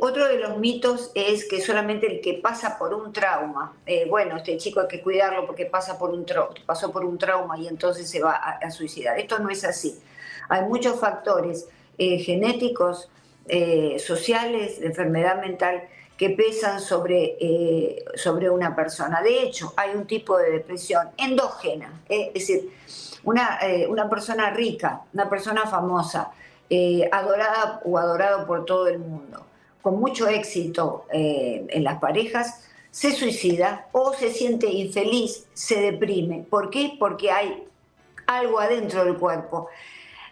[0.00, 3.72] otro de los mitos es que solamente el que pasa por un trauma,
[4.08, 6.26] bueno, este chico hay que cuidarlo porque pasa por un
[6.66, 9.16] pasó por un trauma y entonces se va a, suicidar.
[9.16, 9.96] Esto no es así.
[10.48, 13.08] Hay muchos factores genéticos,
[13.98, 15.84] sociales, de enfermedad mental
[16.24, 19.20] que pesan sobre, eh, sobre una persona.
[19.20, 22.70] De hecho, hay un tipo de depresión endógena, eh, es decir,
[23.24, 26.30] una, eh, una, persona rica, una persona famosa,
[27.12, 29.44] adorada o adorado por todo el mundo,
[29.82, 36.46] con mucho éxito en las parejas, se suicida o se siente infeliz, se deprime.
[36.48, 36.96] ¿Por qué?
[36.98, 37.64] Porque hay
[38.26, 39.68] algo adentro del cuerpo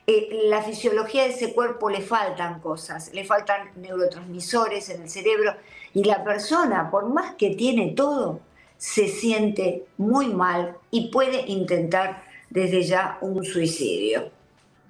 [0.07, 5.55] la fisiología de ese cuerpo le faltan cosas, le faltan neurotransmisores en el cerebro
[5.95, 8.41] y la persona, por más que tiene todo,
[8.79, 14.31] se siente muy mal y puede intentar desde ya un suicidio.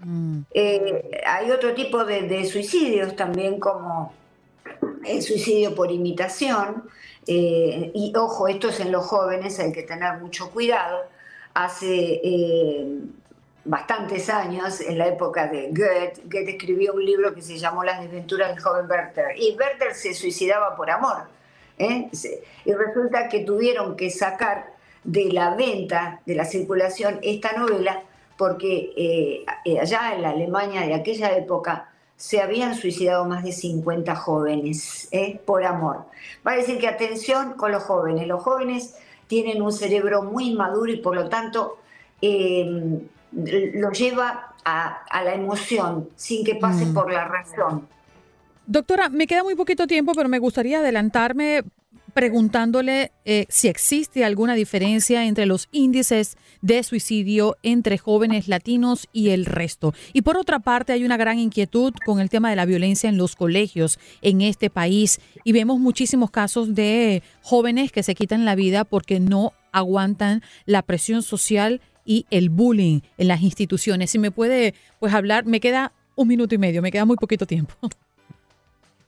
[0.01, 0.41] Mm.
[0.53, 4.13] Eh, hay otro tipo de, suicidios también como
[5.05, 6.85] el suicidio por imitación,
[7.27, 11.01] eh, y ojo, esto es en los jóvenes, hay que tener mucho cuidado.
[11.55, 12.21] Hace
[13.65, 18.01] bastantes años, en la época de Goethe, Goethe escribió un libro que se llamó Las
[18.01, 21.29] desventuras del joven Werther, y Werther se suicidaba por amor.
[21.79, 22.09] ¿eh?
[22.65, 24.73] Y resulta que tuvieron que sacar
[25.05, 28.03] de la venta, de la circulación, esta novela,
[28.37, 34.15] porque eh, allá en la Alemania de aquella época se habían suicidado más de 50
[34.17, 35.41] jóvenes ¿eh?
[35.45, 36.05] por amor.
[36.47, 38.27] Va a decir que atención con los jóvenes.
[38.27, 38.97] Los jóvenes
[39.27, 41.79] tienen un cerebro muy maduro y por lo tanto
[43.33, 46.95] lo lleva a, la emoción sin que pase mm.
[46.95, 47.89] por la razón.
[48.67, 51.65] Doctora, me queda muy poquito tiempo, pero me gustaría adelantarme
[52.15, 59.31] preguntándole eh, si existe alguna diferencia entre los índices de suicidio entre jóvenes latinos y
[59.31, 59.95] el resto.
[60.13, 63.17] Y por otra parte, hay una gran inquietud con el tema de la violencia en
[63.17, 68.55] los colegios en este país y vemos muchísimos casos de jóvenes que se quitan la
[68.55, 74.11] vida porque no aguantan la presión social y el bullying en las instituciones.
[74.11, 77.47] Si me puede pues hablar, me queda un minuto y medio, me queda muy poquito
[77.47, 77.75] tiempo.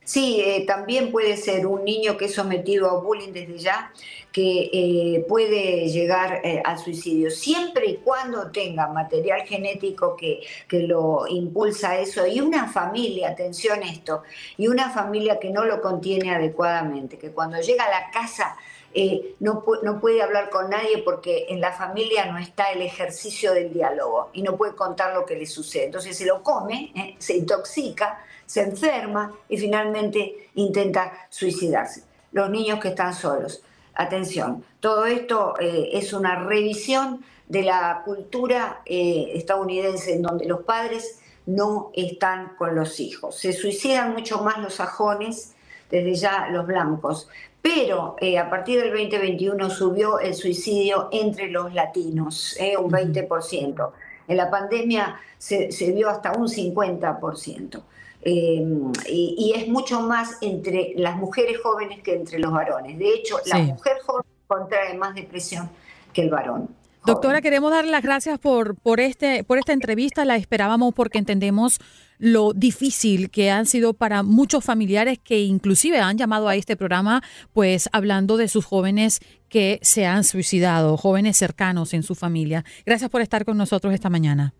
[0.05, 3.91] Sí, eh, también puede ser un niño que es sometido a bullying desde ya,
[4.31, 10.81] que eh, puede llegar eh, al suicidio, siempre y cuando tenga material genético que, que
[10.81, 14.21] lo impulsa a eso y una familia, atención esto,
[14.57, 18.55] y una familia que no lo contiene adecuadamente, que cuando llega a la casa
[18.97, 23.51] eh, no, no, puede hablar con nadie porque en la familia no está el ejercicio
[23.53, 25.87] del diálogo y no puede contar lo que le sucede.
[25.87, 32.03] Entonces se lo come, eh, se intoxica, se enferma y finalmente intenta suicidarse.
[32.31, 33.61] Los niños que están solos.
[33.95, 41.19] Atención, todo esto eh, es una revisión de la cultura estadounidense en donde los padres
[41.45, 43.35] no están con los hijos.
[43.35, 45.53] Se suicidan mucho más los sajones,
[45.91, 47.27] desde ya los blancos,
[47.65, 53.91] pero eh, a partir del 2021 subió el suicidio entre los latinos, eh, un 20%.
[54.27, 57.81] En la pandemia se, vio hasta un 50%.
[58.21, 62.99] Em, y, es mucho más entre las mujeres jóvenes que entre los varones.
[62.99, 65.67] De hecho, la mujer joven contrae más depresión
[66.13, 66.69] que el varón
[67.05, 70.25] Doctora, queremos darle las gracias por, por, este, por esta entrevista.
[70.25, 71.79] La esperábamos porque entendemos
[72.17, 77.21] lo difícil que han sido para muchos familiares que inclusive han llamado a este programa,
[77.53, 82.65] pues hablando de sus jóvenes que se han suicidado, jóvenes cercanos en su familia.
[82.85, 84.55] Gracias por estar con nosotros esta mañana.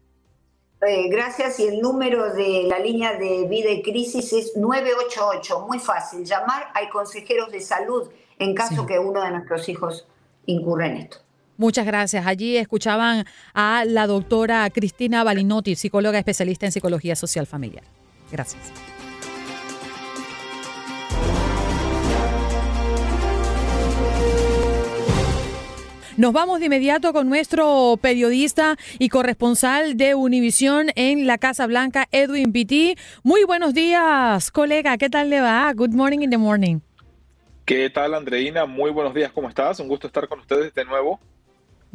[0.88, 5.80] Eh, gracias y el número de la línea de vida y crisis es 988, muy
[5.80, 10.06] fácil, llamar, hay consejeros de salud en caso que uno de nuestros hijos
[10.46, 11.25] incurra en esto.
[11.58, 12.26] Muchas gracias.
[12.26, 17.84] Allí escuchaban a la doctora Cristina Balinotti, psicóloga especialista en psicología social familiar.
[18.32, 18.72] Gracias.
[26.18, 32.08] Nos vamos de inmediato con nuestro periodista y corresponsal de Univisión en la Casa Blanca,
[32.10, 32.96] Edwin Pitti.
[33.24, 34.98] Muy buenos días, colega.
[34.98, 35.74] ¿Qué tal le va?
[35.74, 36.80] Good morning in the morning.
[37.66, 38.66] ¿Qué tal, Andreina?
[38.66, 39.34] Muy buenos días.
[39.34, 39.82] ¿Cómo estás?
[39.82, 41.20] Un gusto estar con ustedes de nuevo.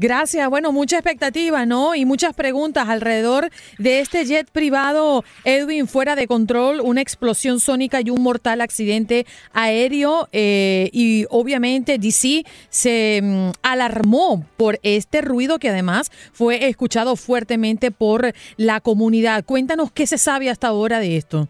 [0.01, 0.49] Gracias.
[0.49, 1.95] Bueno, mucha expectativa, ¿no?
[1.95, 8.01] Y muchas preguntas alrededor de este jet privado, Edwin, fuera de control, una explosión sónica
[8.01, 10.27] y un mortal accidente aéreo.
[10.33, 17.91] Eh, y obviamente DC se mm, alarmó por este ruido que además fue escuchado fuertemente
[17.91, 19.45] por la comunidad.
[19.45, 21.47] Cuéntanos qué se sabe hasta ahora de esto.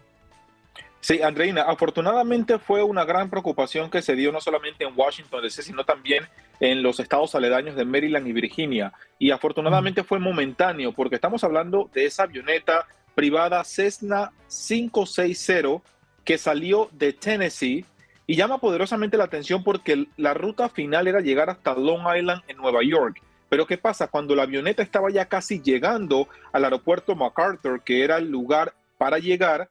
[1.01, 5.63] Sí, Andreina, afortunadamente fue una gran preocupación que se dio no solamente en Washington DC,
[5.63, 6.25] sino también
[6.59, 8.93] en los estados aledaños de Maryland y Virginia.
[9.17, 12.85] Y afortunadamente fue momentáneo, porque estamos hablando de esa avioneta
[13.15, 15.81] privada Cessna 560
[16.23, 17.83] que salió de Tennessee
[18.27, 22.57] y llama poderosamente la atención porque la ruta final era llegar hasta Long Island en
[22.57, 23.21] Nueva York.
[23.49, 24.07] Pero ¿qué pasa?
[24.07, 29.17] Cuando la avioneta estaba ya casi llegando al aeropuerto MacArthur, que era el lugar para
[29.17, 29.67] llegar,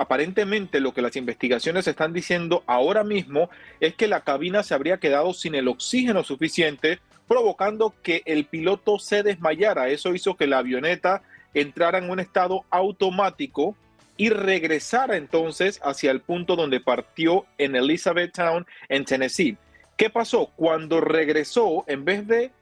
[0.00, 4.96] Aparentemente lo que las investigaciones están diciendo ahora mismo es que la cabina se habría
[4.96, 9.90] quedado sin el oxígeno suficiente, provocando que el piloto se desmayara.
[9.90, 11.20] Eso hizo que la avioneta
[11.52, 13.76] entrara en un estado automático
[14.16, 19.58] y regresara entonces hacia el punto donde partió en Elizabethtown, en Tennessee.
[19.98, 20.46] ¿Qué pasó?
[20.56, 22.52] Cuando regresó, en vez de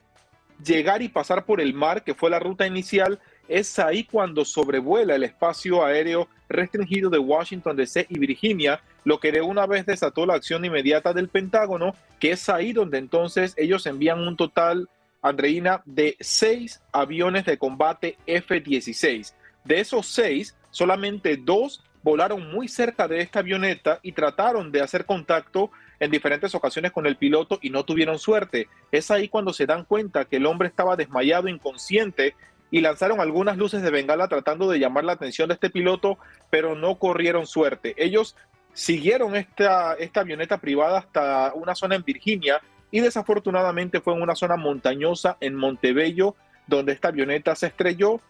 [0.64, 5.14] llegar y pasar por el mar, que fue la ruta inicial, es ahí cuando sobrevuela
[5.14, 10.26] el espacio aéreo restringido de Washington DC y Virginia, lo que de una vez desató
[10.26, 14.88] la acción inmediata del Pentágono, que es ahí donde entonces ellos envían un total,
[15.22, 19.32] Andreina, de seis aviones de combate F-16.
[19.64, 25.04] De esos seis, solamente dos volaron muy cerca de esta avioneta y trataron de hacer
[25.04, 25.70] contacto
[26.00, 28.68] en diferentes ocasiones con el piloto y no tuvieron suerte.
[28.92, 32.34] Es ahí cuando se dan cuenta que el hombre estaba desmayado, inconsciente,
[32.70, 36.18] y lanzaron algunas luces de bengala tratando de llamar la atención de este piloto,
[36.50, 37.94] pero no corrieron suerte.
[37.96, 38.36] Ellos
[38.72, 42.60] siguieron esta, esta avioneta privada hasta una zona en Virginia
[42.90, 48.20] y desafortunadamente fue en una zona montañosa en Montebello donde esta avioneta se estrelló.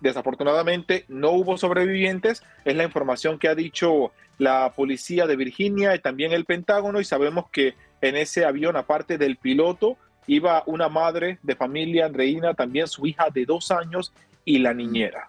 [0.00, 6.00] Desafortunadamente no hubo sobrevivientes, es la información que ha dicho la policía de Virginia y
[6.00, 9.96] también el Pentágono y sabemos que en ese avión, aparte del piloto,
[10.26, 14.12] iba una madre de familia, Andreina, también su hija de dos años
[14.44, 15.28] y la niñera.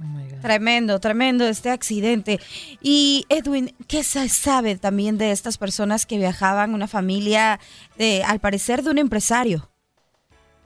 [0.00, 2.38] Oh tremendo, tremendo este accidente.
[2.80, 7.58] Y Edwin, ¿qué se sabe también de estas personas que viajaban, una familia,
[7.96, 9.68] de, al parecer, de un empresario?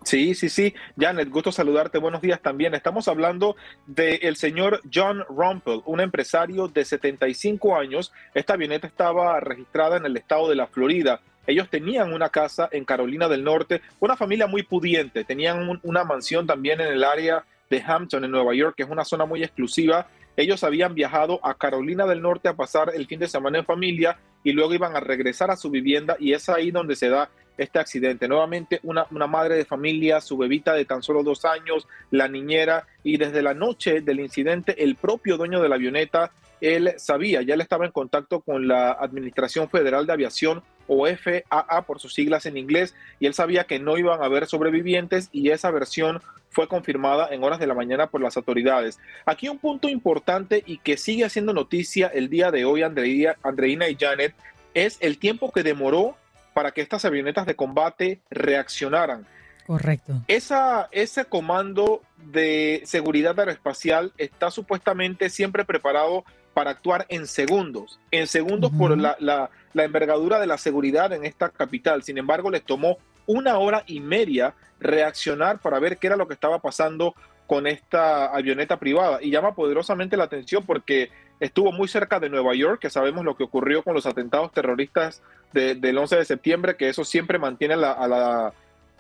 [0.05, 0.75] Sí, sí, sí.
[0.99, 1.99] Janet, gusto saludarte.
[1.99, 2.75] Buenos días también.
[2.75, 8.13] Estamos hablando del señor John Rumpel, un empresario de 75 años.
[8.35, 11.21] Esta avioneta estaba registrada en el estado de la Florida.
[11.47, 16.47] Ellos tenían una casa en Carolina del Norte, una familia muy pudiente, tenían una mansión
[16.47, 20.07] también en el área de Hampton, en Nueva York, que es una zona muy exclusiva.
[20.37, 24.19] Ellos habían viajado a Carolina del Norte a pasar el fin de semana en familia
[24.45, 27.79] y luego iban a regresar a su vivienda y es ahí donde se da este
[27.79, 28.29] accidente.
[28.29, 32.87] Nuevamente una, una, madre de familia, su bebita de tan solo dos años, la niñera,
[33.05, 37.57] y desde la noche del incidente el propio dueño de la avioneta, él sabía, ya
[37.57, 42.47] le estaba en contacto con la Administración Federal de Aviación o FAA por sus siglas
[42.47, 46.21] en inglés, y él sabía que no iban a haber sobrevivientes y esa versión
[46.51, 48.99] fue confirmada en horas de la mañana por las autoridades.
[49.25, 53.97] Aquí un punto importante y que sigue haciendo noticia el día de hoy, Andreina y
[53.99, 54.35] Janet,
[54.75, 56.17] es el tiempo que demoró
[56.55, 59.27] para que estas avionetas de combate reaccionaran.
[59.67, 60.23] Correcto.
[60.29, 68.27] Esa, ese comando de seguridad aeroespacial está supuestamente siempre preparado para actuar en segundos, en
[68.27, 72.03] segundos por la, la, envergadura de la seguridad en esta capital.
[72.03, 76.35] Sin embargo, les tomó una hora y media reaccionar para ver qué era lo que
[76.35, 77.15] estaba pasando
[77.47, 79.19] con esta avioneta privada.
[79.23, 81.11] Y llama poderosamente la atención porque
[81.41, 85.23] estuvo muy cerca de Nueva York, que sabemos lo que ocurrió con los atentados terroristas
[85.53, 88.53] del 11 de septiembre, que eso siempre mantiene a la,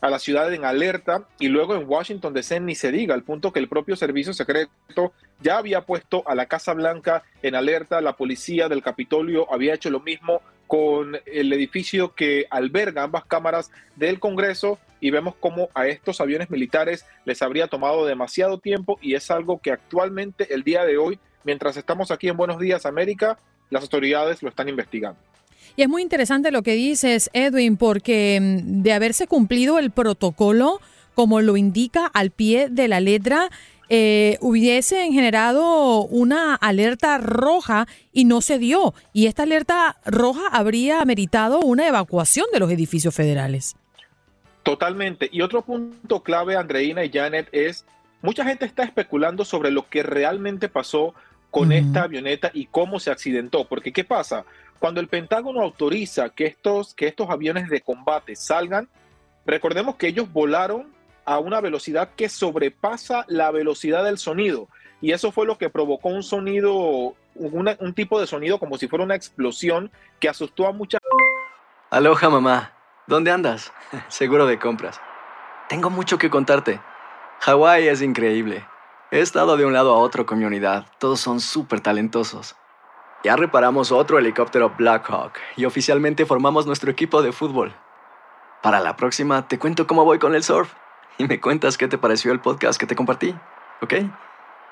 [0.02, 3.52] a la ciudad en alerta y luego en Washington DC ni se diga, al punto
[3.52, 8.16] que el propio servicio secreto ya había puesto a la Casa Blanca en alerta, la
[8.16, 10.42] policía del Capitolio había hecho lo mismo
[10.72, 16.48] con el edificio que alberga ambas cámaras del Congreso y vemos cómo a estos aviones
[16.48, 21.18] militares les habría tomado demasiado tiempo y es algo que actualmente el día de hoy,
[21.44, 25.20] mientras estamos aquí en Buenos Días América, las autoridades lo están investigando.
[25.76, 30.80] Y es muy interesante lo que dices, Edwin, porque mm, de haberse cumplido el protocolo,
[31.14, 33.50] como lo indica al pie de la letra,
[33.94, 38.94] eh, hubiesen generado una alerta roja y no se dio.
[39.12, 43.76] Y esta alerta roja habría ameritado una evacuación de los edificios federales.
[44.62, 45.28] Totalmente.
[45.30, 47.84] Y otro punto clave, Andreina y Janet, es
[48.22, 51.12] mucha gente está especulando sobre lo que realmente pasó
[51.50, 53.68] con esta avioneta y cómo se accidentó.
[53.68, 54.46] Porque ¿qué pasa?
[54.78, 58.88] Cuando el Pentágono autoriza que estos, que estos aviones de combate salgan,
[59.44, 60.86] recordemos que ellos volaron
[61.24, 64.68] a una velocidad que sobrepasa la velocidad del sonido.
[65.00, 69.04] Y eso fue lo que provocó un sonido, un tipo de sonido como si fuera
[69.04, 70.98] una explosión que asustó a mucha
[71.90, 72.72] Aloha mamá,
[73.06, 73.72] ¿dónde andas?
[74.08, 75.00] Seguro de compras.
[75.68, 76.80] Tengo mucho que contarte.
[77.40, 78.64] Hawái es increíble.
[79.10, 80.86] He estado de un lado a otro con mi unidad.
[80.98, 82.56] Todos son súper talentosos.
[83.24, 87.74] Ya reparamos otro helicóptero Blackhawk y oficialmente formamos nuestro equipo de fútbol.
[88.62, 90.72] Para la próxima te cuento cómo voy con el surf
[91.18, 93.34] y me cuentas qué te pareció el podcast que te compartí,
[93.80, 93.94] ¿ok?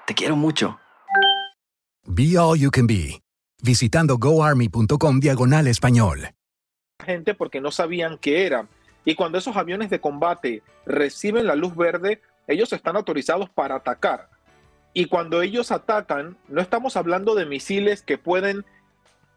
[0.07, 0.79] Te quiero mucho.
[2.07, 3.23] Be All You Can Be,
[3.63, 6.31] visitando goarmy.com diagonal español.
[7.05, 8.67] Gente porque no sabían qué era.
[9.05, 14.29] Y cuando esos aviones de combate reciben la luz verde, ellos están autorizados para atacar.
[14.93, 18.65] Y cuando ellos atacan, no estamos hablando de misiles que pueden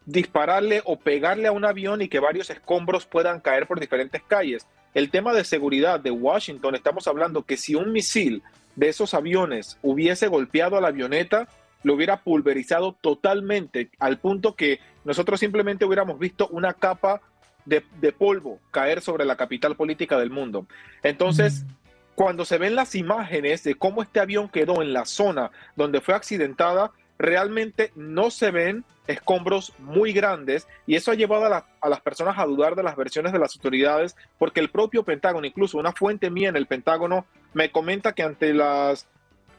[0.06, 4.68] dispararle o pegarle a un avión y que varios escombros puedan caer por diferentes calles.
[4.94, 8.44] El tema de seguridad de Washington, estamos hablando que si un misil
[8.76, 11.48] de esos aviones hubiese golpeado a la avioneta,
[11.84, 17.22] lo hubiera pulverizado totalmente al punto que nosotros simplemente hubiéramos visto una capa
[17.66, 17.82] de,
[18.12, 20.66] polvo caer sobre la capital política del mundo.
[21.02, 21.84] Entonces, mm
[22.16, 26.14] cuando se ven las imágenes de cómo este avión quedó en la zona donde fue
[26.14, 32.38] accidentada, realmente no se ven escombros muy grandes y eso ha llevado a, las personas
[32.38, 36.30] a dudar de las versiones de las autoridades porque el propio Pentágono, incluso una fuente
[36.30, 39.08] mía en el Pentágono, me comenta que ante las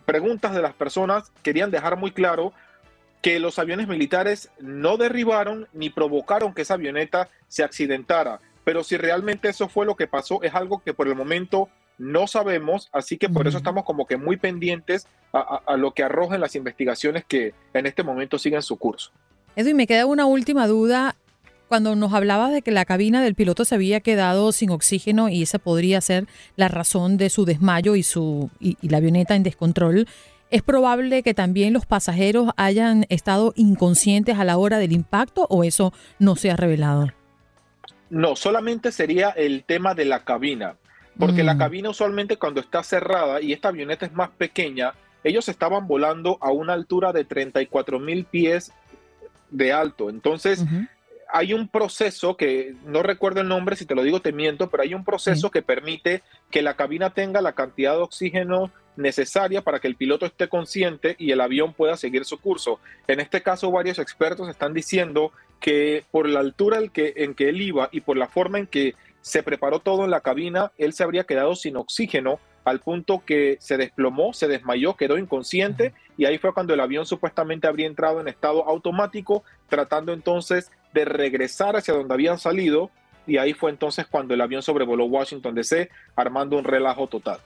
[0.06, 2.52] preguntas de las personas querían dejar muy claro
[3.22, 8.40] que los aviones militares no derribaron ni provocaron que esa avioneta se accidentara.
[8.64, 12.26] Pero si realmente eso fue lo que pasó, es algo que por el momento no
[12.26, 16.54] sabemos, así que por eso estamos como que muy pendientes a, lo que arrojen las
[16.56, 19.10] investigaciones que en este momento siguen su curso.
[19.56, 21.16] Edwin, me queda una última duda.
[21.68, 25.42] Cuando nos hablabas de que la cabina del piloto se había quedado sin oxígeno y
[25.42, 26.26] esa podría ser
[26.56, 30.06] la razón de su desmayo y, su, y la avioneta en descontrol,
[30.50, 35.64] ¿es probable que también los pasajeros hayan estado inconscientes a la hora del impacto o
[35.64, 37.10] eso no se ha revelado?
[38.10, 40.76] No, solamente sería el tema de la cabina
[41.18, 41.58] porque la Mm.
[41.58, 46.50] cabina usualmente cuando está cerrada y esta avioneta es más pequeña, ellos estaban volando a
[46.50, 48.72] una altura de 34 mil pies
[49.50, 50.10] de alto.
[50.10, 50.64] Entonces,
[51.32, 54.82] hay un proceso que no recuerdo el nombre, si te lo digo te miento, pero
[54.82, 59.80] hay un proceso que permite que la cabina tenga la cantidad de oxígeno necesaria para
[59.80, 62.78] que el piloto esté consciente y el avión pueda seguir su curso.
[63.08, 67.48] En este caso, varios expertos están diciendo que por la altura en que, en que
[67.48, 68.94] él iba y por la forma en que
[69.24, 73.56] se preparó todo en la cabina, él se habría quedado sin oxígeno al punto que
[73.58, 78.20] se desplomó, se desmayó, quedó inconsciente y ahí fue cuando el avión supuestamente habría entrado
[78.20, 82.90] en estado automático, tratando entonces de regresar hacia donde habían salido
[83.26, 87.38] y ahí fue entonces cuando el avión sobrevoló Washington DC, armando un relajo total.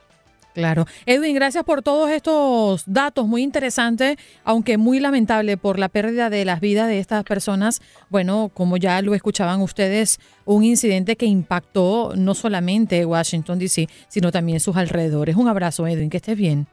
[0.53, 0.85] Claro.
[1.05, 6.43] Edwin, gracias por todos estos datos muy interesantes, aunque muy lamentable por la pérdida de
[6.43, 7.81] las vidas de estas personas.
[8.09, 14.31] Bueno, como ya lo escuchaban ustedes, un incidente que impactó no solamente Washington, D.C., sino
[14.31, 15.35] también sus alrededores.
[15.35, 16.67] Un abrazo, Edwin, que estés bien.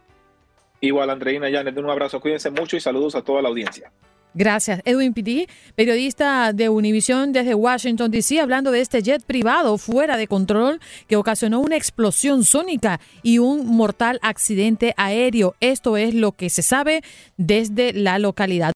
[0.81, 3.93] Igual, Andreina Janet, un abrazo, cuídense mucho y saludos a toda la audiencia.
[4.37, 4.83] Gracias.
[4.85, 10.27] Edwin Pitti, periodista de Univision desde Washington, D.C., hablando de este jet privado fuera de
[10.27, 10.79] control
[11.09, 15.55] que ocasionó una explosión sónica y un mortal accidente aéreo.
[15.61, 17.03] Esto es lo que se sabe
[17.39, 18.76] desde la localidad.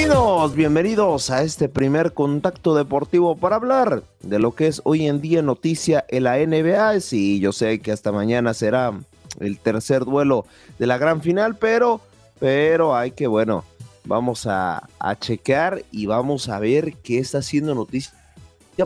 [0.00, 5.20] Bienvenidos, bienvenidos a este primer contacto deportivo para hablar de lo que es hoy en
[5.20, 7.00] día noticia en la NBA.
[7.00, 8.94] Sí, yo sé que hasta mañana será
[9.40, 10.46] el tercer duelo
[10.78, 12.00] de la gran final, pero,
[12.38, 13.62] pero hay que, bueno,
[14.04, 18.14] vamos a, a checar y vamos a ver qué está haciendo noticia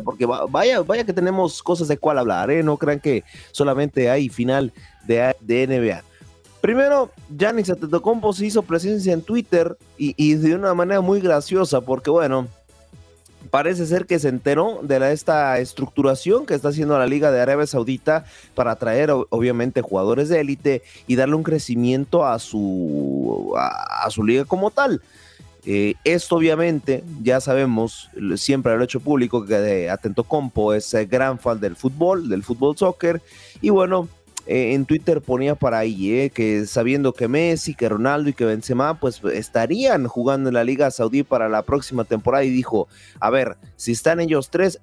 [0.01, 2.65] porque vaya, vaya que tenemos cosas de cuál hablar, ¿eh?
[2.65, 4.73] No crean que solamente hay final
[5.07, 6.03] de, de NBA.
[6.65, 12.09] Primero, Giannis Antetokounmpo se hizo presencia en Twitter y, de una manera muy graciosa, porque
[12.09, 12.49] bueno,
[13.51, 17.67] parece ser que se enteró de esta estructuración que está haciendo la Liga de Arabia
[17.67, 24.25] Saudita para atraer obviamente jugadores de élite y darle un crecimiento a su, a, su
[24.25, 25.03] liga como tal.
[25.67, 31.39] Eh, esto obviamente, ya sabemos, siempre lo he hecho público que Atento Compo es gran
[31.39, 33.21] fan del fútbol, del fútbol soccer,
[33.61, 34.09] y bueno,
[34.47, 38.45] eh, en Twitter ponía para ahí, eh, que sabiendo que Messi, que Ronaldo y que
[38.45, 42.87] Benzema, pues estarían jugando en la Liga Saudí para la próxima temporada y dijo,
[43.21, 44.81] a ver, si están ellos tres,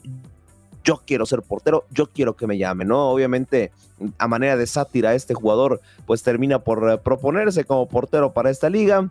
[0.84, 3.10] yo quiero ser portero, yo quiero que me llamen, ¿no?
[3.10, 3.72] Obviamente,
[4.18, 8.68] a manera de sátira, este jugador pues termina por eh, proponerse como portero para esta
[8.68, 9.10] liga.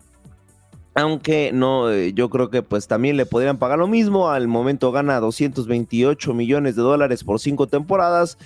[0.93, 4.29] Aunque no, yo creo que pues también le podrían pagar lo mismo.
[4.29, 8.37] Al momento gana 228 millones de dólares por cinco temporadas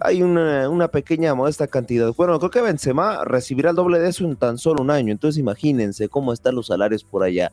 [0.00, 2.12] hay una, pequeña modesta cantidad.
[2.14, 5.38] Bueno, creo que Benzema recibirá el doble de eso en tan solo un año, entonces
[5.38, 7.52] imagínense cómo están los salarios por allá.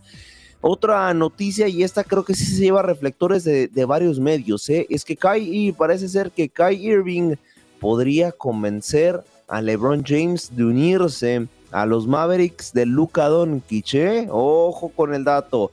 [0.61, 4.85] Otra noticia, y esta creo que sí se lleva reflectores de, varios medios, ¿eh?
[4.89, 7.35] es que Kai, y parece ser que Kai Irving
[7.79, 14.27] podría convencer a LeBron James de unirse a los Mavericks de Luka Doncic, ¿eh?
[14.29, 15.71] ojo con el dato.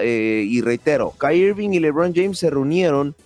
[0.00, 3.16] Eh, y reitero, Kai Irving y LeBron James se reunieron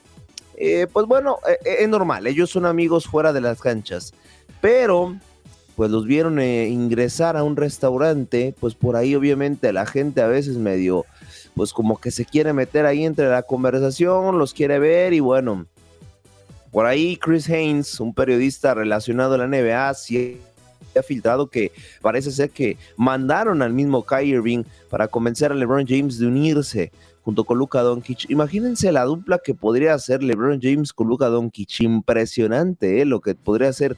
[0.57, 4.13] eh, pues bueno, eh, eh, es normal, ellos son amigos fuera de las canchas,
[4.61, 5.17] pero
[5.75, 10.57] pues los vieron ingresar a un restaurante, pues por ahí obviamente la gente a veces
[10.57, 11.05] medio,
[11.55, 15.67] pues como que se quiere meter ahí entre la conversación, los quiere ver y bueno,
[16.71, 20.41] por ahí Chris Haynes, un periodista relacionado a la NBA, sí
[20.99, 25.87] ha filtrado que parece ser que mandaron al mismo Kyrie Irving para convencer a LeBron
[25.87, 26.93] James de unirse
[27.27, 28.31] junto con Luka Doncic.
[28.31, 31.81] Imagínense la dupla que podría hacer LeBron James con Luka Doncic.
[31.81, 33.05] Impresionante ¿eh?
[33.05, 33.97] lo que podría hacer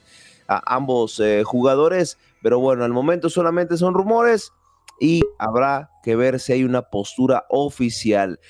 [0.48, 2.16] a ambos eh, jugadores.
[2.42, 4.50] Pero bueno, al momento solamente son rumores
[4.98, 8.40] y habrá que ver si hay una postura oficial.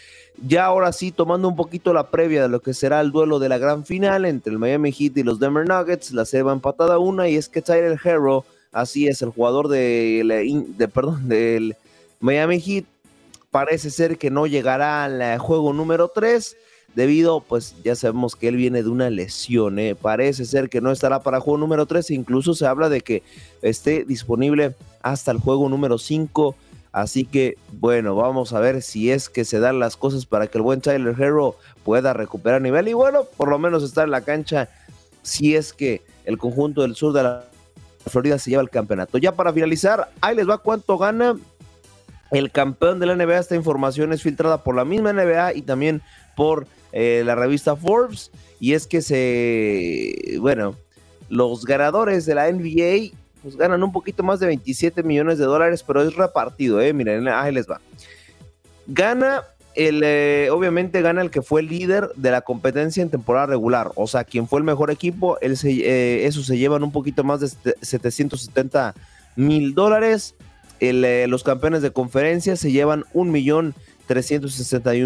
[0.47, 3.49] Ya ahora sí, tomando un poquito la previa de lo que será el duelo de
[3.49, 7.01] la gran final entre el Miami Heat y los Denver Nuggets, la serie va empatada
[7.01, 10.29] una y es que Tyler Hero, así es, el jugador del
[12.21, 12.85] Miami Heat,
[13.51, 16.57] parece ser que no llegará al juego número 3
[16.95, 19.95] debido, pues ya sabemos que él viene de una lesión, ¿eh?
[19.95, 23.23] parece ser que no estará para juego número 3, incluso se habla de que
[23.63, 26.57] esté disponible hasta el juego número 5,
[26.93, 30.59] así que bueno, vamos a ver si es que se dan las cosas para que
[30.59, 34.23] el buen Tyler Hero pueda recuperar nivel y bueno, por lo menos estar en la
[34.23, 34.69] cancha
[35.23, 37.45] si es que el conjunto del sur de la
[38.07, 39.19] Florida se lleva el campeonato.
[39.19, 41.37] Ya para finalizar, ahí les va cuánto gana
[42.31, 43.39] el campeón de la NBA.
[43.39, 46.03] Esta información es filtrada por la misma NBA y también
[46.37, 48.31] por eh, la revista Forbes.
[48.61, 50.77] Y es que se, bueno,
[51.29, 55.85] los ganadores de la NBA pues ganan un poquito más de 27 millones de dólares,
[55.87, 56.93] pero es repartido, ¿eh?
[56.93, 57.81] Miren, ahí les va.
[58.87, 63.47] Gana el, eh, obviamente gana el que fue el líder de la competencia en temporada
[63.47, 66.91] regular, o sea, quien fue el mejor equipo, él se, eh, eso se llevan un
[66.91, 68.95] poquito más de 770
[69.37, 70.35] mil dólares.
[70.81, 73.75] Eh, los campeones de conferencia se llevan un millón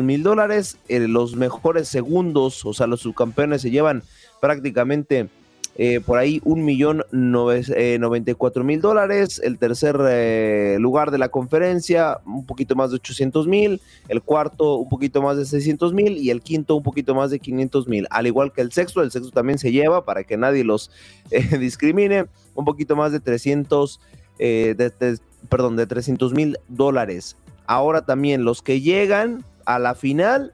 [0.03, 0.79] mil dólares.
[0.89, 4.03] Eh, los mejores segundos, o sea, los subcampeones se llevan
[4.41, 5.29] prácticamente
[5.75, 9.41] eh, por ahí un millón mil dólares.
[9.43, 13.81] El tercer lugar de la conferencia, un poquito más de 800 mil.
[14.09, 16.19] El cuarto, un poquito más de 600 mil.
[16.19, 18.07] Y el quinto, un poquito más de 500 mil.
[18.11, 20.91] Al igual que el sexto, el sexto también se lleva para que nadie los
[21.59, 22.27] discrimine.
[22.55, 24.01] Un poquito más de 300
[24.39, 25.19] de,
[25.49, 27.37] perdón, de 300 mil dólares.
[27.67, 30.53] Ahora también los que llegan a la final,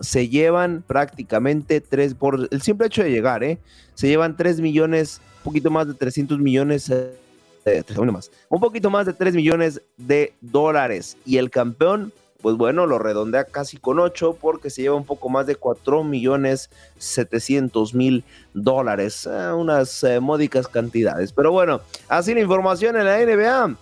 [0.00, 3.58] se llevan prácticamente tres, por el simple hecho de llegar, ¿eh?
[3.94, 7.84] Se llevan tres millones, un poquito más de 300 millones, eh,
[8.48, 11.16] un poquito más de 3 millones de dólares.
[11.24, 15.28] Y el campeón, pues bueno, lo redondea casi con 8 porque se lleva un poco
[15.28, 18.24] más de 4 millones 700 mil
[18.54, 21.32] dólares, eh, unas eh, módicas cantidades.
[21.32, 23.76] Pero bueno, así la información en la NBA.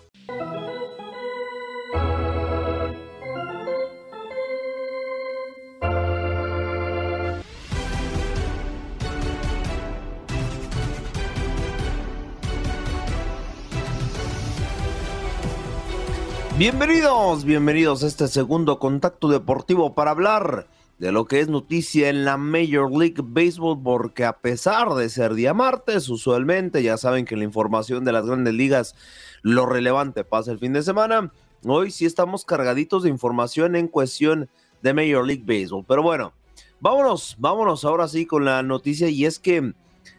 [16.58, 20.66] Bienvenidos, bienvenidos a este segundo contacto deportivo para hablar
[20.98, 25.34] de lo que es noticia en la Major League Baseball, porque a pesar de ser
[25.34, 28.94] día martes, usualmente ya saben que la información de las grandes ligas,
[29.42, 31.32] lo relevante pasa el fin de semana.
[31.64, 34.48] Hoy sí estamos cargaditos de información en cuestión
[34.82, 35.84] de Major League Baseball.
[35.86, 36.32] Pero bueno,
[36.80, 39.74] vámonos, vámonos ahora sí con la noticia y es que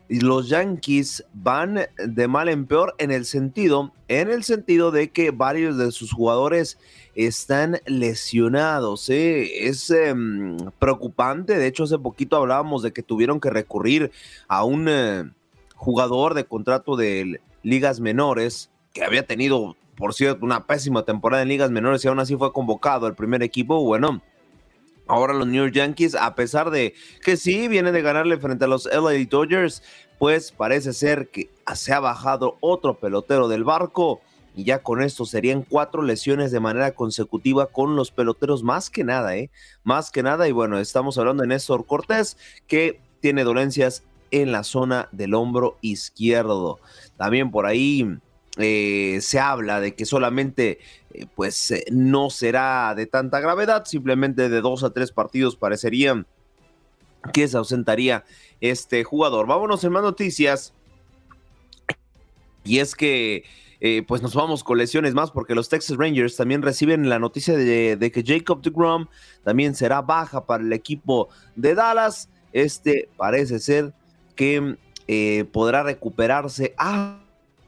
[0.09, 5.31] los Yankees van de mal en peor en el sentido, en el sentido de que
[5.31, 6.77] varios de sus jugadores
[7.15, 9.09] están lesionados.
[9.09, 9.67] ¿eh?
[9.67, 11.57] Es em, preocupante.
[11.57, 14.11] De hecho, hace poquito hablábamos de que tuvieron que recurrir
[14.47, 15.29] a un eh,
[15.75, 21.49] jugador de contrato de ligas menores que había tenido, por cierto, una pésima temporada en
[21.49, 23.83] ligas menores y aún así fue convocado al primer equipo.
[23.83, 24.21] Bueno,
[25.07, 26.93] Ahora los New York Yankees, a pesar de
[27.23, 29.81] que sí viene de ganarle frente a los LA Dodgers,
[30.19, 34.21] pues parece ser que se ha bajado otro pelotero del barco
[34.55, 39.03] y ya con esto serían cuatro lesiones de manera consecutiva con los peloteros más que
[39.03, 39.51] nada, ¿eh?
[39.83, 44.63] Más que nada y bueno, estamos hablando de Néstor Cortés que tiene dolencias en la
[44.63, 46.79] zona del hombro izquierdo.
[47.17, 48.17] También por ahí
[48.57, 50.79] eh, se habla de que solamente
[51.35, 56.27] pues eh, no será de tanta gravedad, simplemente de dos a tres partidos parecerían
[57.33, 58.23] que se ausentaría
[58.61, 59.47] este jugador.
[59.47, 60.73] Vámonos en más noticias.
[62.63, 63.43] Y es que
[64.07, 68.11] pues nos vamos con lesiones más porque los Texas Rangers también reciben la noticia de,
[68.11, 69.05] que Jacob DeGrom
[69.43, 72.27] también será baja para el equipo de Dallas.
[72.51, 73.93] Este parece ser
[74.35, 74.77] que
[75.51, 77.19] podrá recuperarse a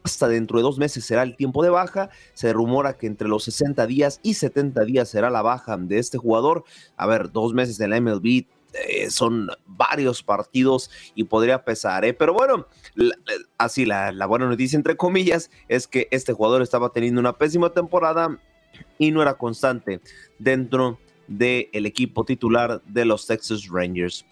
[0.03, 2.09] hasta dentro de dos meses será el tiempo de baja.
[2.33, 6.17] Se rumora que entre los 60 días y 70 días será la baja de este
[6.17, 6.63] jugador.
[6.97, 12.13] A ver, dos meses en la MLB eh, son varios partidos y podría pesar, ¿eh?
[12.13, 12.67] pero bueno,
[13.57, 17.71] así la, la, buena noticia entre comillas es que este jugador estaba teniendo una pésima
[17.71, 18.39] temporada
[18.99, 20.01] y no era constante
[20.37, 24.23] dentro del equipo titular de los Texas Rangers.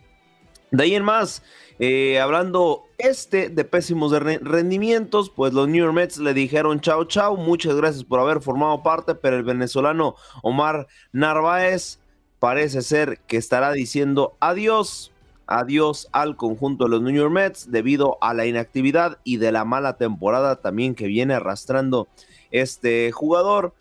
[0.71, 1.43] De ahí en más,
[1.79, 7.37] eh, hablando este de pésimos rendimientos, pues los New York Mets le dijeron chao chao,
[7.37, 11.99] muchas gracias por haber formado parte, pero el venezolano Omar Narváez
[12.39, 15.11] parece ser que estará diciendo adiós,
[15.45, 19.63] adiós al conjunto de los New York Mets debido a la inactividad y de la
[19.63, 22.07] mala temporada también que viene arrastrando
[22.51, 23.73] este jugador.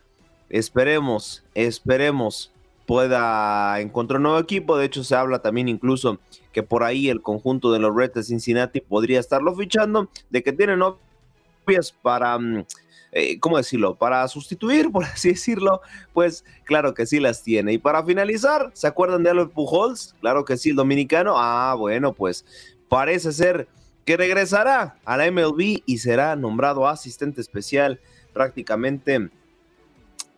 [0.51, 2.53] Esperemos, esperemos
[2.87, 4.77] pueda encontrar un nuevo equipo.
[4.77, 6.19] De hecho, se habla también incluso
[6.53, 10.53] que por ahí el conjunto de los Reds de Cincinnati podría estarlo fichando, de que
[10.53, 12.65] tienen novias para, mm,
[13.13, 13.97] eh, ¿cómo decirlo?
[13.97, 15.81] Para sustituir, por así decirlo,
[16.15, 17.73] pues claro que sí las tiene.
[17.73, 20.15] Y para finalizar, ¿se acuerdan de Albert Pujols?
[20.21, 21.35] Claro que sí, el dominicano.
[21.37, 22.47] Ah, bueno, pues
[22.89, 23.69] parece ser
[24.05, 28.01] que regresará a la MLB y será nombrado asistente especial
[28.33, 29.31] prácticamente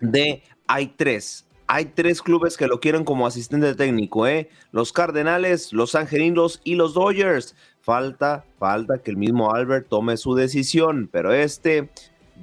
[0.01, 4.49] de hay tres hay tres clubes que lo quieren como asistente técnico, ¿eh?
[4.73, 7.55] Los Cardenales, los Angelinos y los Dodgers.
[7.83, 11.91] Falta, falta que el mismo Albert tome su decisión, pero este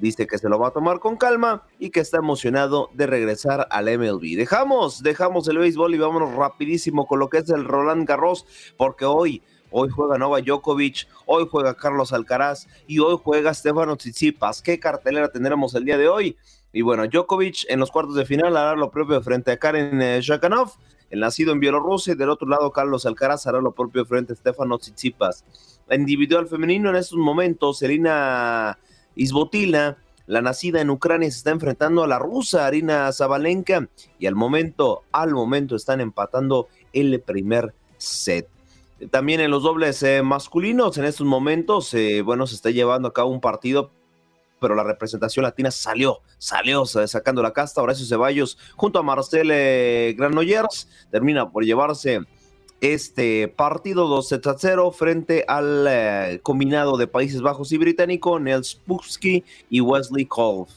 [0.00, 3.66] dice que se lo va a tomar con calma y que está emocionado de regresar
[3.70, 4.36] al MLB.
[4.36, 8.46] Dejamos, dejamos el béisbol y vámonos rapidísimo con lo que es el Roland Garros,
[8.76, 9.42] porque hoy,
[9.78, 14.62] hoy juega Nova Djokovic, hoy juega Carlos Alcaraz y hoy juega Stefano Tsitsipas.
[14.62, 16.38] ¿Qué cartelera tendremos el día de hoy?
[16.72, 20.20] Y bueno, Djokovic en los cuartos de final hará lo propio frente a Karen eh,
[20.22, 20.72] Shakanov,
[21.10, 24.36] el nacido en Bielorrusia, y del otro lado Carlos Alcaraz hará lo propio frente a
[24.36, 25.44] Stefano Tsitsipas.
[25.90, 28.78] individual femenino en estos momentos, Serena
[29.14, 34.36] Isbotina, la nacida en Ucrania, se está enfrentando a la rusa Arina Zabalenka y al
[34.36, 38.55] momento, al momento están empatando el primer set.
[39.10, 43.12] También en los dobles eh, masculinos, en estos momentos, eh, bueno, se está llevando a
[43.12, 43.90] cabo un partido
[44.60, 47.82] pero la representación latina salió, salió sacando la casta.
[47.82, 52.20] Horacio Ceballos junto a Marcel eh, Granollers termina por llevarse
[52.80, 58.74] este partido 2 a 0 frente al eh, combinado de Países Bajos y Británico, Nels
[58.74, 60.70] Pupski y Wesley Kolf.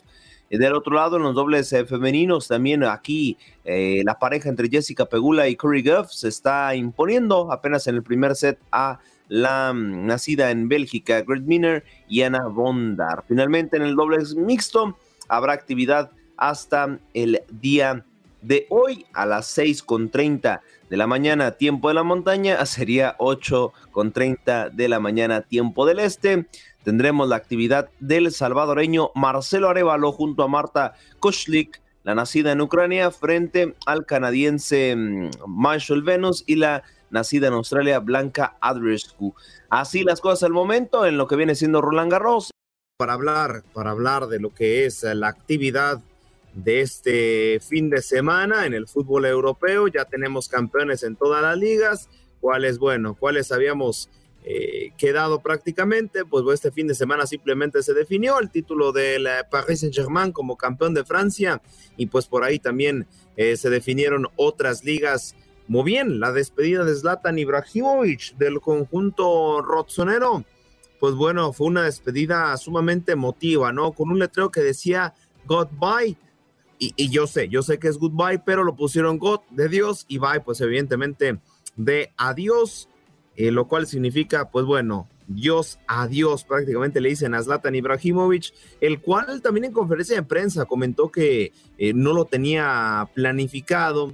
[0.49, 5.05] Del otro lado, en los dobles eh, femeninos, también aquí eh, la pareja entre Jessica
[5.05, 10.07] Pegula y Curry Guff se está imponiendo apenas en el primer set a la mm,
[10.07, 13.23] nacida en Bélgica, Greg Miner y Ana Bondar.
[13.27, 14.97] Finalmente, en el dobles mixto
[15.27, 18.03] habrá actividad hasta el día
[18.41, 24.89] de hoy a las 6.30 de la mañana, tiempo de la montaña, sería 8.30 de
[24.89, 26.47] la mañana, tiempo del este
[26.83, 33.11] tendremos la actividad del salvadoreño Marcelo Arevalo junto a Marta Koshlik, la nacida en Ucrania,
[33.11, 39.35] frente al canadiense mm, Marshall Venus y la nacida en Australia Blanca Adrescu.
[39.69, 42.51] Así las cosas al momento en lo que viene siendo Roland Garros.
[42.97, 46.01] Para hablar, para hablar de lo que es la actividad
[46.53, 51.57] de este fin de semana en el fútbol europeo, ya tenemos campeones en todas las
[51.57, 52.09] ligas,
[52.41, 54.09] cuáles, bueno, cuáles habíamos
[54.45, 59.81] eh, quedado prácticamente, pues este fin de semana simplemente se definió el título del Paris
[59.81, 61.61] Saint Germain como campeón de Francia
[61.97, 65.35] y pues por ahí también eh, se definieron otras ligas
[65.67, 70.43] muy bien, la despedida de Zlatan Ibrahimovic del conjunto rotsonero,
[70.99, 73.91] pues bueno, fue una despedida sumamente emotiva, ¿no?
[73.91, 75.13] Con un letrero que decía
[75.45, 76.17] goodbye.
[76.79, 80.05] Y, y yo sé, yo sé que es goodbye, pero lo pusieron God de Dios
[80.07, 81.39] y bye, pues evidentemente
[81.75, 82.88] de adiós.
[83.39, 88.99] Eh, lo cual significa, pues bueno, Dios adiós, prácticamente le dicen a Zlatan Ibrahimovic, el
[88.99, 94.13] cual también en conferencia de prensa comentó que eh, no lo tenía planificado,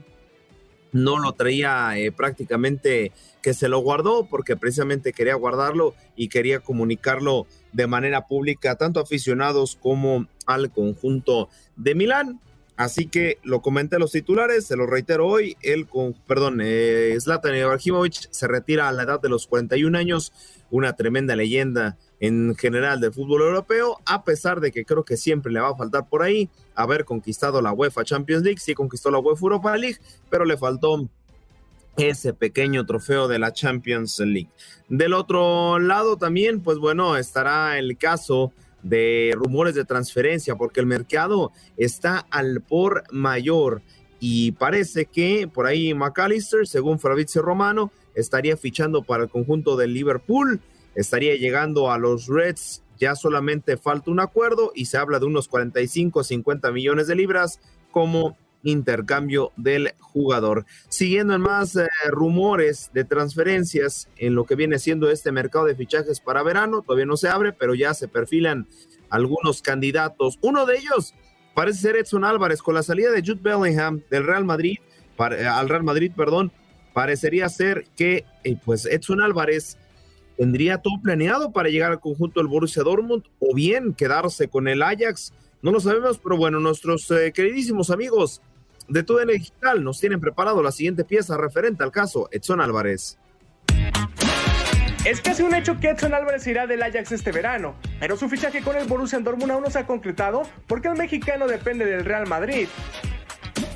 [0.91, 6.59] no lo traía eh, prácticamente que se lo guardó porque precisamente quería guardarlo y quería
[6.59, 12.39] comunicarlo de manera pública tanto a aficionados como al conjunto de Milán.
[12.77, 17.55] Así que lo comenté los titulares, se lo reitero hoy, el con, perdón, eh, Zlatan
[17.55, 20.33] Ibrahimovic se retira a la edad de los 41 años,
[20.71, 25.53] una tremenda leyenda en general del fútbol europeo, a pesar de que creo que siempre
[25.53, 29.19] le va a faltar por ahí haber conquistado la UEFA Champions League, sí conquistó la
[29.19, 29.99] UEFA Europa League,
[30.29, 31.07] pero le faltó
[31.95, 34.49] ese pequeño trofeo de la Champions League.
[34.89, 38.51] Del otro lado también, pues bueno, estará el caso
[38.85, 43.81] de rumores de transferencia, porque el mercado está al por mayor.
[44.19, 49.93] Y parece que por ahí McAllister, según Fabrizio Romano, estaría fichando para el conjunto del
[49.93, 50.61] Liverpool,
[50.93, 55.47] estaría llegando a los Reds, ya solamente falta un acuerdo y se habla de unos
[55.47, 57.59] 45 50 millones de libras
[57.91, 60.65] como intercambio del jugador.
[60.89, 65.75] Siguiendo en más eh, rumores de transferencias en lo que viene siendo este mercado de
[65.75, 68.67] fichajes para verano, todavía no se abre, pero ya se perfilan
[69.09, 70.37] algunos candidatos.
[70.41, 71.13] Uno de ellos
[71.53, 74.77] parece ser Edson Álvarez con la salida de Jude Bellingham del Real Madrid
[75.17, 76.51] eh, al Real Madrid, perdón,
[76.93, 79.77] parecería ser que eh, pues Edson Álvarez
[80.37, 84.81] tendría todo planeado para llegar al conjunto del Borussia Dortmund o bien quedarse con el
[84.81, 85.33] Ajax.
[85.61, 88.41] No lo sabemos, pero bueno, nuestros queridísimos amigos
[88.87, 93.17] de TUDN Digital nos tienen preparado la siguiente pieza referente al caso Edson Álvarez.
[95.05, 98.61] Es casi un hecho que Edson Álvarez irá del Ajax este verano, pero su fichaje
[98.61, 102.27] con el Borussia Dortmund aún no se ha concretado porque el mexicano depende del Real
[102.27, 102.67] Madrid.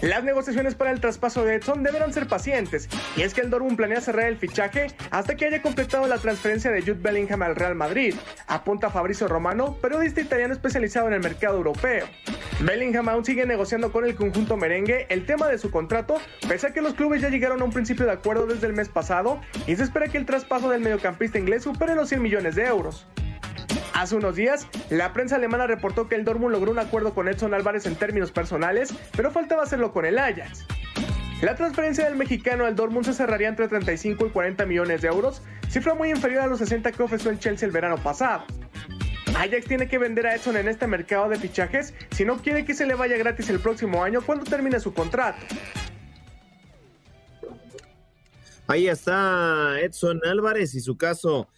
[0.02, 2.88] Las negociaciones para el traspaso de Edson deberán ser pacientes,
[3.18, 6.72] y es que el Dortmund planea cerrar el fichaje hasta que haya completado la transferencia
[6.72, 8.16] de Jude Bellingham al Real Madrid,
[8.48, 12.08] apunta Fabrizio Romano, periodista italiano especializado en el mercado europeo.
[12.62, 16.74] Bellingham aún sigue negociando con el conjunto merengue el tema de su contrato, pese a
[16.74, 19.76] que los clubes ya llegaron a un principio de acuerdo desde el mes pasado y
[19.76, 23.06] se espera que el traspaso del mediocampista inglés supere los 100 millones de euros.
[24.00, 27.54] Hace unos días, la prensa alemana reportó que el Dortmund logró un acuerdo con Edson
[27.54, 30.66] Álvarez en términos personales, pero faltaba hacerlo con el Ajax.
[31.42, 35.42] La transferencia del mexicano al Dortmund se cerraría entre 35 y 40 millones de euros,
[35.68, 38.46] cifra muy inferior a los 60 que ofreció el Chelsea el verano pasado.
[39.36, 42.76] Ajax tiene que vender a Edson en este mercado de fichajes si no quiere que
[42.76, 45.46] se le vaya gratis el próximo año cuando termine su contrato.
[48.66, 51.50] Ahí está Edson Álvarez y su caso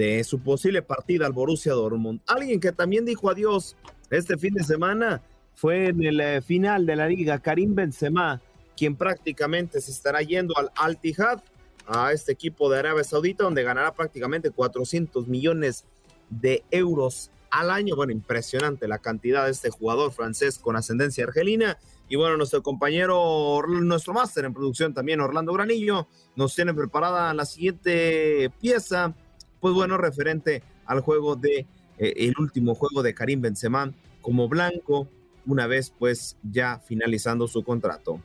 [0.00, 2.22] de su posible partida al Borussia Dortmund.
[2.26, 3.76] Alguien que también dijo adiós
[4.08, 5.20] este fin de semana
[5.52, 8.40] fue en el eh, final de la liga Karim Benzema,
[8.78, 11.42] quien prácticamente se estará yendo al Al Ittihad,
[11.86, 15.84] a este equipo de Arabia Saudita, donde ganará prácticamente 400 millones
[16.30, 17.94] de euros al año.
[17.94, 21.76] Bueno, impresionante la cantidad de este jugador francés con ascendencia argelina.
[22.08, 27.44] Y bueno, nuestro compañero, nuestro máster en producción también, Orlando Granillo, nos tiene preparada la
[27.44, 29.14] siguiente pieza
[29.60, 31.66] pues bueno, referente al juego de,
[31.98, 35.08] eh, el último juego de Karim Benzema como blanco,
[35.46, 38.20] una vez pues ya finalizando su contrato.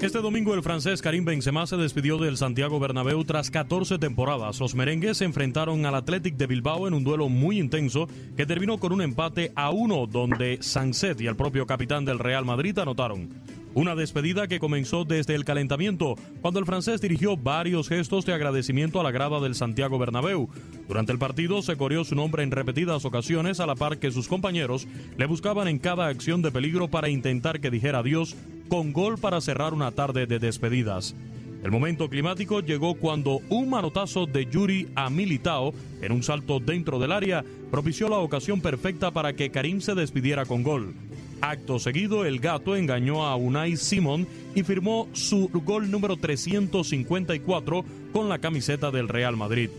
[0.00, 4.60] Este domingo el francés Karim Benzema se despidió del Santiago Bernabéu tras 14 temporadas.
[4.60, 8.78] Los merengues se enfrentaron al Athletic de Bilbao en un duelo muy intenso que terminó
[8.78, 13.28] con un empate a uno donde Sanset y el propio capitán del Real Madrid anotaron.
[13.74, 18.98] Una despedida que comenzó desde el calentamiento, cuando el francés dirigió varios gestos de agradecimiento
[18.98, 20.48] a la grada del Santiago Bernabéu.
[20.88, 24.26] Durante el partido se corrió su nombre en repetidas ocasiones a la par que sus
[24.26, 28.36] compañeros le buscaban en cada acción de peligro para intentar que dijera adiós
[28.68, 31.14] con gol para cerrar una tarde de despedidas.
[31.62, 36.98] El momento climático llegó cuando un manotazo de Yuri a Militao en un salto dentro
[36.98, 40.94] del área propició la ocasión perfecta para que Karim se despidiera con gol.
[41.40, 48.28] Acto seguido, el gato engañó a Unai Simon y firmó su gol número 354 con
[48.28, 49.70] la camiseta del Real Madrid.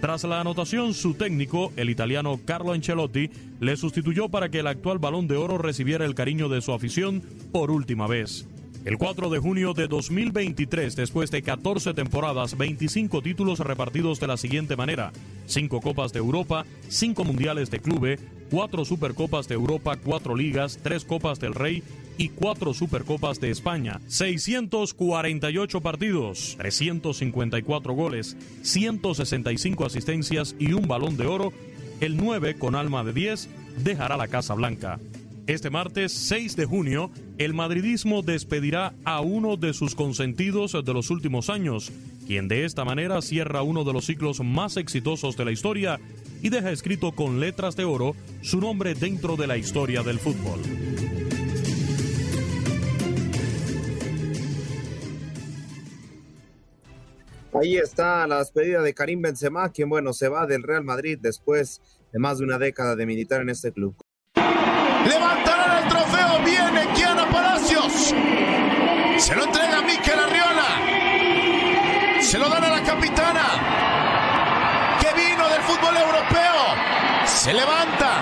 [0.00, 4.98] Tras la anotación, su técnico, el italiano Carlo Ancelotti, le sustituyó para que el actual
[4.98, 8.48] balón de oro recibiera el cariño de su afición por última vez.
[8.84, 14.36] El 4 de junio de 2023, después de 14 temporadas, 25 títulos repartidos de la
[14.36, 15.12] siguiente manera:
[15.46, 18.18] 5 Copas de Europa, 5 Mundiales de Clube,
[18.50, 21.84] 4 Supercopas de Europa, 4 Ligas, 3 Copas del Rey
[22.18, 31.26] y 4 Supercopas de España, 648 partidos, 354 goles, 165 asistencias y un balón de
[31.28, 31.52] oro,
[32.00, 34.98] el 9 con alma de 10 dejará la Casa Blanca.
[35.48, 41.10] Este martes 6 de junio, el madridismo despedirá a uno de sus consentidos de los
[41.10, 41.90] últimos años,
[42.28, 45.98] quien de esta manera cierra uno de los ciclos más exitosos de la historia
[46.42, 50.60] y deja escrito con letras de oro su nombre dentro de la historia del fútbol.
[57.52, 61.80] Ahí está la despedida de Karim Benzema, quien bueno se va del Real Madrid después
[62.12, 63.96] de más de una década de militar en este club.
[65.06, 68.14] Levantarán el trofeo, viene Kiana Palacios.
[69.18, 70.66] Se lo entrega a Mikel Arriola.
[72.20, 73.42] Se lo dan a la capitana.
[75.00, 76.74] Que vino del fútbol europeo.
[77.24, 78.20] Se levanta.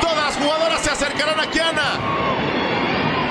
[0.00, 1.98] Todas las jugadoras se acercarán a Kiana.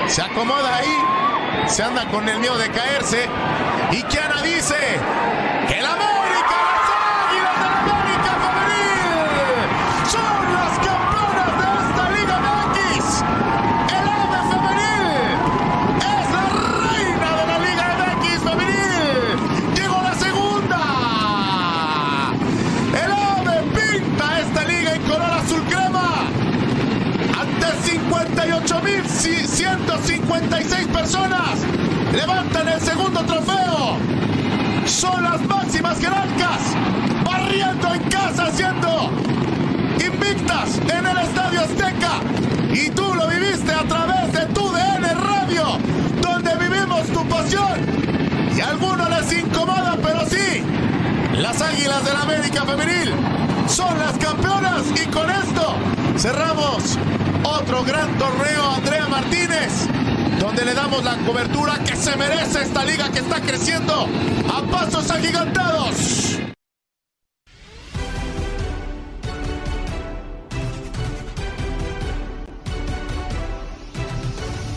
[0.08, 1.68] Se acomoda ahí.
[1.68, 3.28] Se anda con el miedo de caerse.
[3.92, 4.76] Y Kiana dice
[30.26, 31.58] 58.156 personas
[32.12, 33.96] levantan el segundo trofeo.
[34.84, 36.60] Son las máximas jerarcas,
[37.24, 39.10] barriendo en casa, siendo
[40.04, 42.20] invictas en el Estadio Azteca.
[42.72, 45.78] Y tú lo viviste a través de tu DN Radio,
[46.20, 47.80] donde vivimos tu pasión.
[48.56, 50.62] Y a algunos les incomoda, pero sí,
[51.38, 53.12] las Águilas del América Femenil
[53.68, 55.74] son las campeonas y con esto
[56.16, 56.98] cerramos
[57.42, 59.88] otro gran torneo Andrea Martínez
[60.38, 64.08] donde le damos la cobertura que se merece esta liga que está creciendo
[64.52, 66.38] a pasos agigantados.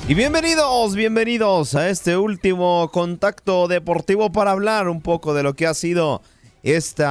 [0.08, 5.68] Y bienvenidos, bienvenidos a este último contacto deportivo para hablar un poco de lo que
[5.68, 6.24] ha sido
[6.64, 7.06] este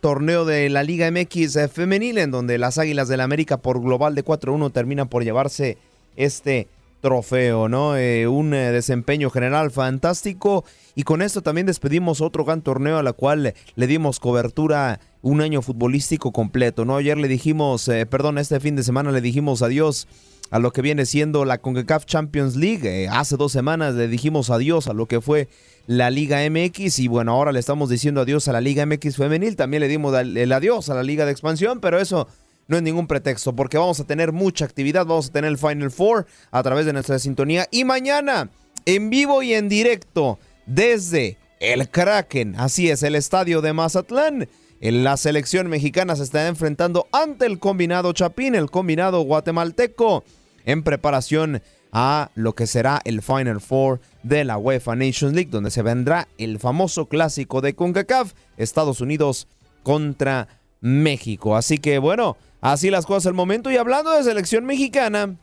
[0.00, 4.24] torneo de la Liga MX femenil en donde las Águilas del América por global de
[4.24, 5.76] 4-1 terminan por llevarse
[6.16, 6.68] este
[7.00, 7.96] trofeo, ¿no?
[7.96, 13.02] Eh, un eh, desempeño general fantástico y con esto también despedimos otro gran torneo a
[13.02, 16.96] la cual le dimos cobertura un año futbolístico completo, ¿no?
[16.96, 20.08] Ayer le dijimos, eh, perdón, este fin de semana le dijimos adiós
[20.50, 23.08] a lo que viene siendo la CONCACAF Champions League.
[23.08, 25.48] hace dos semanas le dijimos adiós a lo que fue
[25.86, 29.56] la Liga MX y bueno, ahora le estamos diciendo adiós a la Liga MX femenil.
[29.56, 32.28] También le dimos el adiós a la Liga de Expansión, pero eso
[32.68, 35.90] no es ningún pretexto, porque vamos a tener mucha actividad, vamos a tener el Final
[35.90, 38.50] Four a través de nuestra sintonía y mañana
[38.84, 44.48] en vivo y en directo desde el Kraken, así es, el estadio de Mazatlán.
[44.80, 50.22] La selección mexicana se está enfrentando ante el combinado Chapín, el combinado guatemalteco,
[50.64, 55.70] en preparación a lo que será el Final Four de la UEFA Nations League, donde
[55.70, 59.48] se vendrá el famoso clásico de CONCACAF, Estados Unidos
[59.82, 60.48] contra
[60.80, 61.56] México.
[61.56, 63.70] Así que bueno, así las cosas al momento.
[63.70, 65.36] Y hablando de selección mexicana,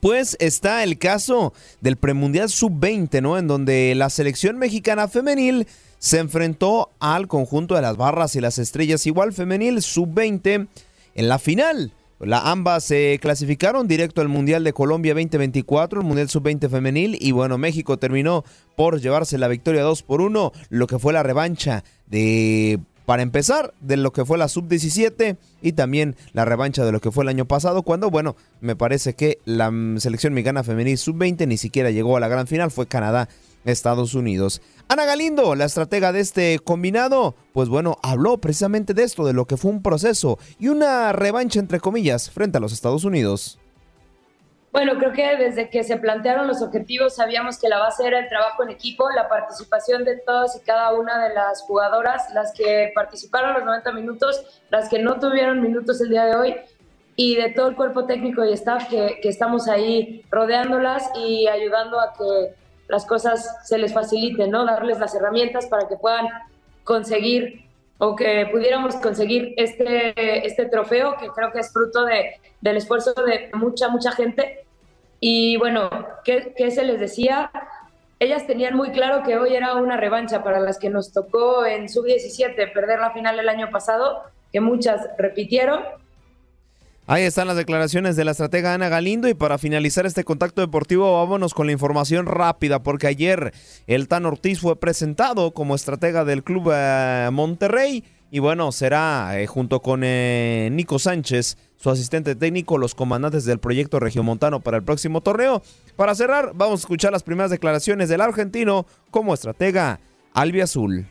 [0.00, 3.38] pues está el caso del premundial sub-20, ¿no?
[3.38, 5.66] En donde la selección mexicana femenil
[5.98, 10.68] se enfrentó al conjunto de las barras y las estrellas igual femenil sub-20
[11.14, 16.28] en la final La, ambas se clasificaron directo al Mundial de Colombia 2024, el Mundial
[16.28, 18.44] Sub-20 femenil, y bueno, México terminó
[18.76, 23.72] por llevarse la victoria 2 por 1, lo que fue la revancha de para empezar,
[23.80, 27.30] de lo que fue la sub-17 y también la revancha de lo que fue el
[27.30, 31.90] año pasado, cuando, bueno, me parece que la mm, selección mexicana femenil sub-20 ni siquiera
[31.90, 33.30] llegó a la gran final, fue Canadá,
[33.64, 34.60] Estados Unidos.
[34.88, 39.46] Ana Galindo, la estratega de este combinado, pues bueno, habló precisamente de esto, de lo
[39.46, 43.58] que fue un proceso y una revancha, entre comillas, frente a los Estados Unidos.
[44.70, 48.28] Bueno, creo que desde que se plantearon los objetivos sabíamos que la base era el
[48.28, 52.92] trabajo en equipo, la participación de todas y cada una de las jugadoras, las que
[52.94, 56.56] participaron los 90 minutos, las que no tuvieron minutos el día de hoy
[57.16, 62.12] y de todo el cuerpo técnico y staff que, estamos ahí rodeándolas y ayudando a
[62.12, 62.54] que
[62.88, 64.64] las cosas se les faciliten, ¿no?
[64.64, 66.28] Darles las herramientas para que puedan
[66.84, 67.67] conseguir
[67.98, 73.12] o que pudiéramos conseguir este, este trofeo, que creo que es fruto de, del esfuerzo
[73.14, 74.64] de mucha, mucha gente.
[75.20, 75.90] Y bueno,
[76.24, 77.50] ¿qué, ¿qué, se les decía?
[78.20, 81.88] Ellas tenían muy claro que hoy era una revancha para las que nos tocó en
[81.88, 84.22] sub-17 perder la final el año pasado,
[84.52, 85.82] que muchas repitieron.
[87.10, 91.10] Ahí están las declaraciones de la estratega Ana Galindo y para finalizar este contacto deportivo
[91.14, 93.54] vámonos con la información rápida porque ayer
[93.86, 99.46] el Tan Ortiz fue presentado como estratega del club eh, Monterrey y bueno, será eh,
[99.46, 104.82] junto con eh, Nico Sánchez, su asistente técnico, los comandantes del proyecto regiomontano para el
[104.82, 105.62] próximo torneo.
[105.96, 109.98] Para cerrar, vamos a escuchar las primeras declaraciones del argentino como estratega
[110.34, 111.06] Albiazul.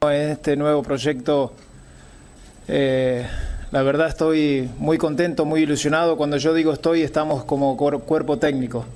[0.00, 1.52] En este nuevo proyecto
[3.70, 6.16] la verdad estoy muy contento, muy ilusionado.
[6.16, 8.86] Cuando yo digo estoy, estamos como cuerpo técnico.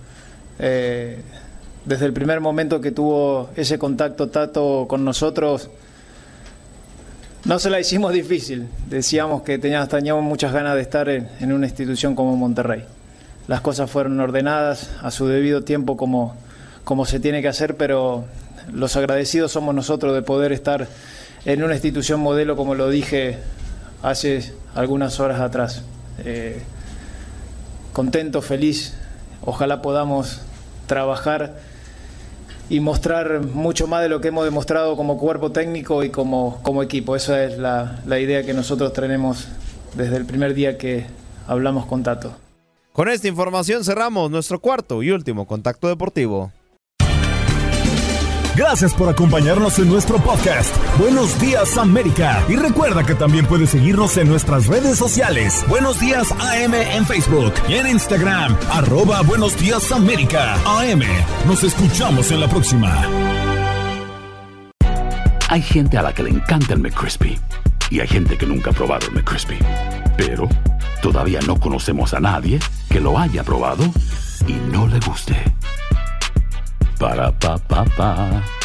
[0.58, 1.20] Eh,
[1.84, 5.68] desde el primer momento que tuvo ese contacto Tato con nosotros,
[7.44, 8.68] no se la hicimos difícil.
[8.88, 12.84] Decíamos que teníamos, muchas ganas de estar en, una institución como Monterrey.
[13.48, 16.34] Las cosas fueron ordenadas a su debido tiempo como,
[16.84, 18.24] como se tiene que hacer, pero
[18.72, 20.86] los agradecidos somos nosotros de poder estar
[21.44, 23.36] en una institución modelo, como lo dije
[24.02, 25.82] hace algunas horas atrás.
[26.24, 26.60] Eh,
[27.92, 28.94] contento, feliz,
[29.44, 30.40] ojalá podamos
[30.86, 31.54] trabajar
[32.68, 36.82] y mostrar mucho más de lo que hemos demostrado como cuerpo técnico y como, como
[36.82, 37.16] equipo.
[37.16, 39.48] Esa es la, la idea que nosotros tenemos
[39.94, 41.06] desde el primer día que
[41.46, 42.34] hablamos con Tato.
[42.92, 46.52] Con esta información cerramos nuestro cuarto y último contacto deportivo.
[48.54, 50.76] Gracias por acompañarnos en nuestro podcast.
[50.98, 52.44] Buenos días América.
[52.50, 55.64] Y recuerda que también puedes seguirnos en nuestras redes sociales.
[55.68, 58.54] Buenos días AM en Facebook y en Instagram.
[58.70, 60.54] Arroba Buenos días América.
[60.66, 61.02] AM.
[61.46, 62.94] Nos escuchamos en la próxima.
[65.48, 67.38] Hay gente a la que le encanta el McCrispy.
[67.88, 69.58] Y hay gente que nunca ha probado el McCrispy.
[70.18, 70.46] Pero
[71.00, 72.58] todavía no conocemos a nadie
[72.90, 73.84] que lo haya probado
[74.46, 75.36] y no le guste.
[77.02, 78.61] Ba-da-ba-ba-ba